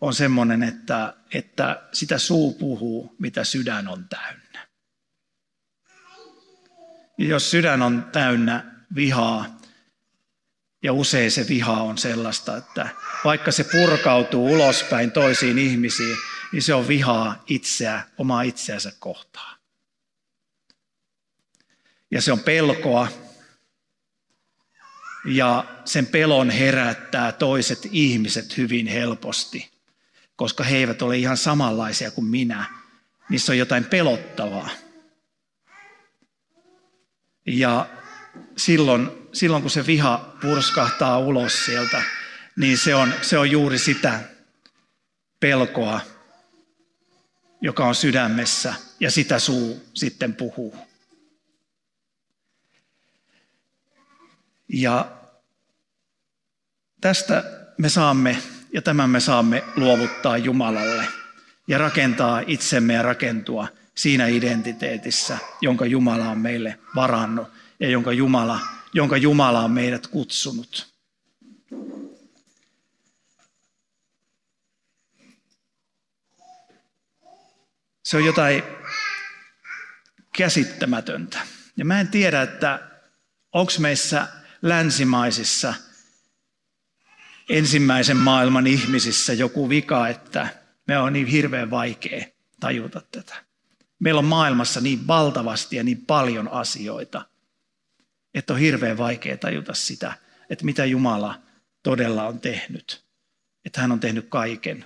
on 0.00 0.14
semmoinen, 0.14 0.62
että, 0.62 1.14
että 1.34 1.82
sitä 1.92 2.18
suu 2.18 2.54
puhuu, 2.54 3.16
mitä 3.18 3.44
sydän 3.44 3.88
on 3.88 4.08
täynnä. 4.08 4.66
Ja 7.18 7.26
jos 7.28 7.50
sydän 7.50 7.82
on 7.82 8.08
täynnä 8.12 8.64
vihaa, 8.94 9.56
ja 10.86 10.92
usein 10.92 11.30
se 11.30 11.48
viha 11.48 11.82
on 11.82 11.98
sellaista, 11.98 12.56
että 12.56 12.88
vaikka 13.24 13.52
se 13.52 13.64
purkautuu 13.64 14.52
ulospäin 14.52 15.10
toisiin 15.10 15.58
ihmisiin, 15.58 16.16
niin 16.52 16.62
se 16.62 16.74
on 16.74 16.88
vihaa 16.88 17.44
itseä, 17.46 18.02
omaa 18.18 18.42
itseänsä 18.42 18.92
kohtaan. 18.98 19.58
Ja 22.10 22.22
se 22.22 22.32
on 22.32 22.40
pelkoa, 22.40 23.08
ja 25.24 25.64
sen 25.84 26.06
pelon 26.06 26.50
herättää 26.50 27.32
toiset 27.32 27.88
ihmiset 27.90 28.56
hyvin 28.56 28.86
helposti, 28.86 29.70
koska 30.36 30.64
he 30.64 30.76
eivät 30.76 31.02
ole 31.02 31.18
ihan 31.18 31.36
samanlaisia 31.36 32.10
kuin 32.10 32.26
minä. 32.26 32.64
Niissä 33.28 33.52
on 33.52 33.58
jotain 33.58 33.84
pelottavaa. 33.84 34.70
Ja 37.46 37.86
silloin, 38.56 39.25
silloin 39.36 39.62
kun 39.62 39.70
se 39.70 39.86
viha 39.86 40.36
purskahtaa 40.40 41.18
ulos 41.18 41.64
sieltä, 41.64 42.02
niin 42.56 42.78
se 42.78 42.94
on, 42.94 43.14
se 43.22 43.38
on 43.38 43.50
juuri 43.50 43.78
sitä 43.78 44.20
pelkoa, 45.40 46.00
joka 47.60 47.86
on 47.86 47.94
sydämessä, 47.94 48.74
ja 49.00 49.10
sitä 49.10 49.38
suu 49.38 49.90
sitten 49.94 50.34
puhuu. 50.34 50.76
Ja 54.68 55.12
tästä 57.00 57.44
me 57.78 57.88
saamme, 57.88 58.36
ja 58.72 58.82
tämän 58.82 59.10
me 59.10 59.20
saamme 59.20 59.64
luovuttaa 59.76 60.36
Jumalalle 60.36 61.08
ja 61.68 61.78
rakentaa 61.78 62.42
itsemme 62.46 62.94
ja 62.94 63.02
rakentua 63.02 63.68
siinä 63.94 64.26
identiteetissä, 64.26 65.38
jonka 65.60 65.86
Jumala 65.86 66.28
on 66.28 66.38
meille 66.38 66.78
varannut 66.94 67.48
ja 67.80 67.88
jonka 67.88 68.12
Jumala, 68.12 68.75
jonka 68.96 69.16
Jumala 69.16 69.60
on 69.60 69.70
meidät 69.70 70.06
kutsunut. 70.06 70.96
Se 78.04 78.16
on 78.16 78.24
jotain 78.24 78.62
käsittämätöntä. 80.36 81.38
Ja 81.76 81.84
mä 81.84 82.00
en 82.00 82.08
tiedä, 82.08 82.42
että 82.42 82.90
onko 83.52 83.72
meissä 83.78 84.28
länsimaisissa 84.62 85.74
ensimmäisen 87.48 88.16
maailman 88.16 88.66
ihmisissä 88.66 89.32
joku 89.32 89.68
vika, 89.68 90.08
että 90.08 90.48
me 90.86 90.98
on 90.98 91.12
niin 91.12 91.26
hirveän 91.26 91.70
vaikea 91.70 92.24
tajuta 92.60 93.02
tätä. 93.10 93.44
Meillä 93.98 94.18
on 94.18 94.24
maailmassa 94.24 94.80
niin 94.80 95.06
valtavasti 95.06 95.76
ja 95.76 95.82
niin 95.82 96.06
paljon 96.06 96.48
asioita, 96.48 97.24
että 98.36 98.52
on 98.52 98.58
hirveän 98.58 98.98
vaikea 98.98 99.36
tajuta 99.36 99.74
sitä, 99.74 100.18
että 100.50 100.64
mitä 100.64 100.84
Jumala 100.84 101.42
todella 101.82 102.26
on 102.26 102.40
tehnyt. 102.40 103.04
Että 103.64 103.80
hän 103.80 103.92
on 103.92 104.00
tehnyt 104.00 104.26
kaiken. 104.28 104.84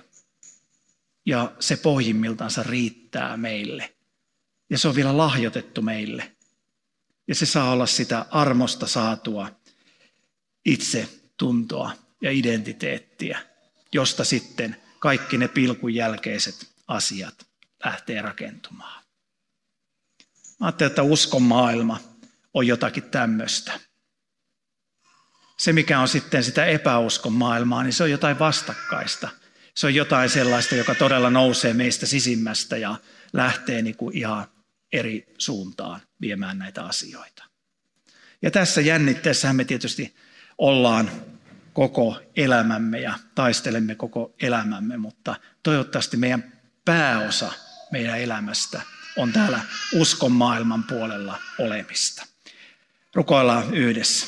Ja 1.25 1.51
se 1.59 1.77
pohjimmiltansa 1.77 2.63
riittää 2.63 3.37
meille. 3.37 3.93
Ja 4.69 4.77
se 4.77 4.87
on 4.87 4.95
vielä 4.95 5.17
lahjoitettu 5.17 5.81
meille. 5.81 6.31
Ja 7.27 7.35
se 7.35 7.45
saa 7.45 7.71
olla 7.71 7.85
sitä 7.85 8.25
armosta 8.31 8.87
saatua 8.87 9.51
itse 10.65 11.09
tuntoa 11.37 11.91
ja 12.21 12.31
identiteettiä, 12.31 13.39
josta 13.93 14.23
sitten 14.23 14.77
kaikki 14.99 15.37
ne 15.37 15.47
pilkun 15.47 15.93
jälkeiset 15.93 16.67
asiat 16.87 17.47
lähtee 17.85 18.21
rakentumaan. 18.21 19.03
Mä 20.59 20.65
ajattelen, 20.67 20.89
että 20.89 21.03
uskon 21.03 21.41
maailma 21.41 22.10
on 22.53 22.67
jotakin 22.67 23.03
tämmöistä. 23.03 23.79
Se, 25.57 25.73
mikä 25.73 25.99
on 25.99 26.07
sitten 26.07 26.43
sitä 26.43 26.65
epäuskon 26.65 27.33
maailmaa, 27.33 27.83
niin 27.83 27.93
se 27.93 28.03
on 28.03 28.11
jotain 28.11 28.39
vastakkaista. 28.39 29.29
Se 29.75 29.87
on 29.87 29.95
jotain 29.95 30.29
sellaista, 30.29 30.75
joka 30.75 30.95
todella 30.95 31.29
nousee 31.29 31.73
meistä 31.73 32.05
sisimmästä 32.05 32.77
ja 32.77 32.95
lähtee 33.33 33.81
niin 33.81 33.97
kuin 33.97 34.17
ihan 34.17 34.47
eri 34.93 35.33
suuntaan 35.37 36.01
viemään 36.21 36.59
näitä 36.59 36.85
asioita. 36.85 37.43
Ja 38.41 38.51
tässä 38.51 38.81
jännitteessähän 38.81 39.55
me 39.55 39.65
tietysti 39.65 40.15
ollaan 40.57 41.11
koko 41.73 42.21
elämämme 42.35 42.99
ja 42.99 43.19
taistelemme 43.35 43.95
koko 43.95 44.35
elämämme, 44.41 44.97
mutta 44.97 45.35
toivottavasti 45.63 46.17
meidän 46.17 46.61
pääosa 46.85 47.51
meidän 47.91 48.19
elämästä 48.19 48.81
on 49.17 49.33
täällä 49.33 49.61
uskon 49.93 50.31
maailman 50.31 50.83
puolella 50.83 51.39
olemista. 51.59 52.30
Rukoillaan 53.15 53.73
yhdessä. 53.73 54.27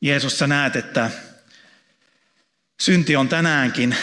Jeesus, 0.00 0.38
sä 0.38 0.46
näet, 0.46 0.76
että 0.76 1.10
synti 2.80 3.16
on 3.16 3.28
tänäänkin 3.28 3.96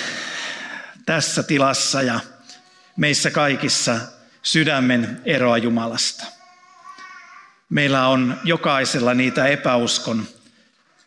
tässä 1.05 1.43
tilassa 1.43 2.01
ja 2.01 2.19
meissä 2.97 3.31
kaikissa 3.31 3.99
sydämen 4.43 5.21
eroa 5.25 5.57
Jumalasta. 5.57 6.25
Meillä 7.69 8.07
on 8.07 8.39
jokaisella 8.43 9.13
niitä 9.13 9.47
epäuskon 9.47 10.27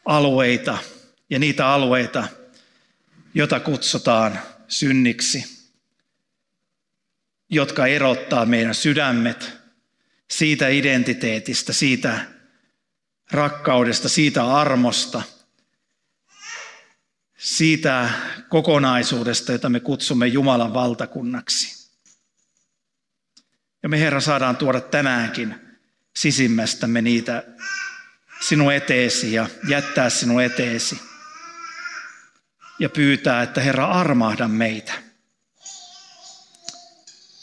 alueita 0.04 0.78
ja 1.30 1.38
niitä 1.38 1.68
alueita, 1.68 2.28
joita 3.34 3.60
kutsutaan 3.60 4.40
synniksi, 4.68 5.68
jotka 7.50 7.86
erottaa 7.86 8.46
meidän 8.46 8.74
sydämet 8.74 9.52
siitä 10.30 10.68
identiteetistä, 10.68 11.72
siitä 11.72 12.39
rakkaudesta, 13.30 14.08
siitä 14.08 14.56
armosta, 14.56 15.22
siitä 17.38 18.10
kokonaisuudesta, 18.48 19.52
jota 19.52 19.68
me 19.68 19.80
kutsumme 19.80 20.26
Jumalan 20.26 20.74
valtakunnaksi. 20.74 21.90
Ja 23.82 23.88
me 23.88 24.00
Herra 24.00 24.20
saadaan 24.20 24.56
tuoda 24.56 24.80
tänäänkin 24.80 25.54
sisimmästämme 26.16 27.02
niitä 27.02 27.42
sinun 28.40 28.72
eteesi 28.72 29.32
ja 29.32 29.48
jättää 29.68 30.10
sinun 30.10 30.42
eteesi. 30.42 31.00
Ja 32.78 32.88
pyytää, 32.88 33.42
että 33.42 33.60
Herra 33.60 33.86
armahda 33.86 34.48
meitä. 34.48 34.92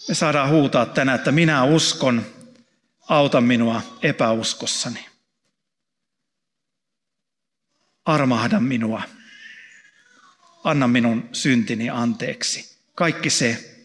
Me 0.07 0.13
saadaan 0.13 0.49
huutaa 0.49 0.85
tänään, 0.85 1.15
että 1.19 1.31
minä 1.31 1.63
uskon 1.63 2.25
auta 3.09 3.41
minua 3.41 3.81
epäuskossani. 4.01 5.16
Armahda 8.07 8.59
minua. 8.59 9.01
Anna 10.63 10.87
minun 10.87 11.29
syntini 11.33 11.89
anteeksi. 11.89 12.77
Kaikki 12.95 13.29
se, 13.29 13.77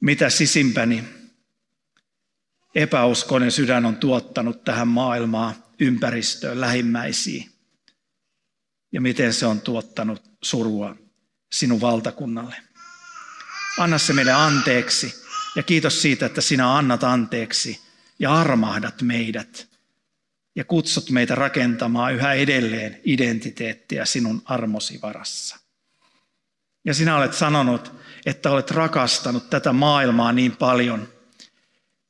mitä 0.00 0.30
sisimpäni 0.30 1.04
epäuskoinen 2.74 3.52
sydän 3.52 3.86
on 3.86 3.96
tuottanut 3.96 4.64
tähän 4.64 4.88
maailmaan, 4.88 5.54
ympäristöön, 5.80 6.60
lähimmäisiin. 6.60 7.50
Ja 8.92 9.00
miten 9.00 9.34
se 9.34 9.46
on 9.46 9.60
tuottanut 9.60 10.22
surua 10.42 10.96
sinun 11.52 11.80
valtakunnalle. 11.80 12.56
Anna 13.78 13.98
se 13.98 14.12
meille 14.12 14.32
anteeksi 14.32 15.14
ja 15.56 15.62
kiitos 15.62 16.02
siitä, 16.02 16.26
että 16.26 16.40
sinä 16.40 16.76
annat 16.76 17.04
anteeksi 17.04 17.80
ja 18.18 18.34
armahdat 18.34 19.02
meidät 19.02 19.75
ja 20.56 20.64
kutsut 20.64 21.10
meitä 21.10 21.34
rakentamaan 21.34 22.14
yhä 22.14 22.32
edelleen 22.32 23.00
identiteettiä 23.04 24.04
sinun 24.04 24.42
armosi 24.44 24.98
varassa. 25.02 25.56
Ja 26.84 26.94
sinä 26.94 27.16
olet 27.16 27.34
sanonut, 27.34 27.92
että 28.26 28.50
olet 28.50 28.70
rakastanut 28.70 29.50
tätä 29.50 29.72
maailmaa 29.72 30.32
niin 30.32 30.56
paljon, 30.56 31.08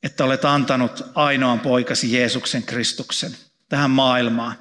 että 0.02 0.24
olet 0.24 0.44
antanut 0.44 1.02
ainoan 1.14 1.60
poikasi 1.60 2.12
Jeesuksen 2.12 2.62
Kristuksen 2.62 3.36
tähän 3.68 3.90
maailmaan, 3.90 4.58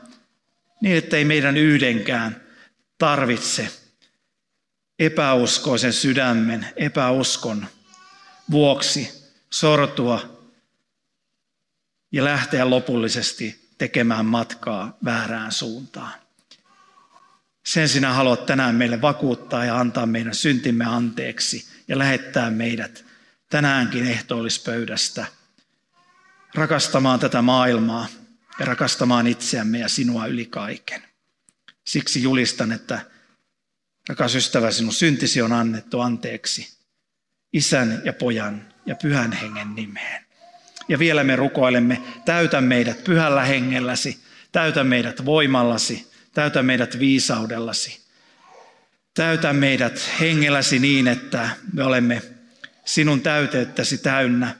niin 0.81 0.97
että 0.97 1.17
ei 1.17 1.25
meidän 1.25 1.57
yhdenkään 1.57 2.43
tarvitse 2.97 3.69
epäuskoisen 4.99 5.93
sydämen, 5.93 6.67
epäuskon 6.75 7.65
vuoksi 8.51 9.31
sortua 9.49 10.47
ja 12.11 12.23
lähteä 12.23 12.69
lopullisesti 12.69 13.64
tekemään 13.77 14.25
matkaa 14.25 14.97
väärään 15.05 15.51
suuntaan. 15.51 16.13
Sen 17.65 17.89
sinä 17.89 18.13
haluat 18.13 18.45
tänään 18.45 18.75
meille 18.75 19.01
vakuuttaa 19.01 19.65
ja 19.65 19.79
antaa 19.79 20.05
meidän 20.05 20.35
syntimme 20.35 20.85
anteeksi 20.85 21.67
ja 21.88 21.97
lähettää 21.97 22.51
meidät 22.51 23.05
tänäänkin 23.49 24.07
ehtoollispöydästä 24.07 25.25
rakastamaan 26.55 27.19
tätä 27.19 27.41
maailmaa 27.41 28.07
ja 28.59 28.65
rakastamaan 28.65 29.27
itseämme 29.27 29.79
ja 29.79 29.89
sinua 29.89 30.25
yli 30.25 30.45
kaiken. 30.45 31.03
Siksi 31.85 32.23
julistan, 32.23 32.71
että 32.71 32.99
rakas 34.09 34.35
ystävä, 34.35 34.71
sinun 34.71 34.93
syntisi 34.93 35.41
on 35.41 35.53
annettu 35.53 35.99
anteeksi 35.99 36.77
isän 37.53 38.01
ja 38.05 38.13
pojan 38.13 38.73
ja 38.85 38.95
pyhän 38.95 39.31
hengen 39.31 39.75
nimeen. 39.75 40.24
Ja 40.87 40.99
vielä 40.99 41.23
me 41.23 41.35
rukoilemme, 41.35 42.01
täytä 42.25 42.61
meidät 42.61 43.03
pyhällä 43.03 43.43
hengelläsi, 43.43 44.19
täytä 44.51 44.83
meidät 44.83 45.25
voimallasi, 45.25 46.11
täytä 46.33 46.63
meidät 46.63 46.99
viisaudellasi. 46.99 48.05
Täytä 49.13 49.53
meidät 49.53 50.11
hengelläsi 50.19 50.79
niin, 50.79 51.07
että 51.07 51.49
me 51.73 51.83
olemme 51.83 52.21
sinun 52.85 53.21
täyteyttäsi 53.21 53.97
täynnä 53.97 54.55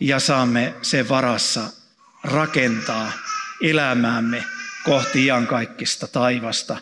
ja 0.00 0.20
saamme 0.20 0.74
sen 0.82 1.08
varassa 1.08 1.70
rakentaa 2.24 3.12
elämäämme 3.62 4.44
kohti 4.84 5.24
iankaikkista 5.24 6.06
taivasta, 6.06 6.76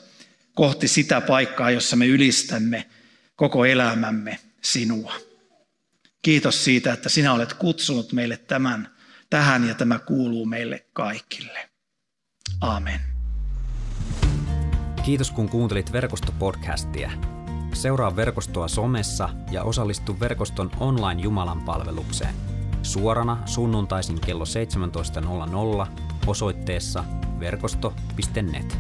kohti 0.55 0.89
sitä 0.89 1.21
paikkaa, 1.21 1.71
jossa 1.71 1.97
me 1.97 2.07
ylistämme 2.07 2.87
koko 3.37 3.65
elämämme 3.65 4.39
sinua. 4.63 5.28
Kiitos 6.29 6.65
siitä, 6.65 6.93
että 6.93 7.09
sinä 7.09 7.33
olet 7.33 7.55
kutsunut 7.55 8.13
meille 8.13 8.37
tämän 8.37 8.89
tähän 9.31 9.69
ja 9.69 9.75
tämä 9.75 9.99
kuuluu 9.99 10.47
meille 10.47 10.87
kaikille. 10.93 11.71
Amen. 12.61 13.01
Kiitos 15.05 15.31
kun 15.31 15.49
kuuntelit 15.49 15.93
verkostopodcastia. 15.93 17.11
Seuraa 17.73 18.17
verkostoa 18.17 18.69
somessa 18.69 19.29
ja 19.51 19.63
osallistu 19.63 20.21
verkoston 20.21 20.71
online 20.81 21.23
Jumalan 21.23 21.63
palvelukseen. 21.63 22.35
Suorana 22.83 23.43
sunnuntaisin 23.47 24.21
kello 24.21 24.45
17.00 25.87 26.03
osoitteessa 26.27 27.05
verkosto.net. 27.41 28.79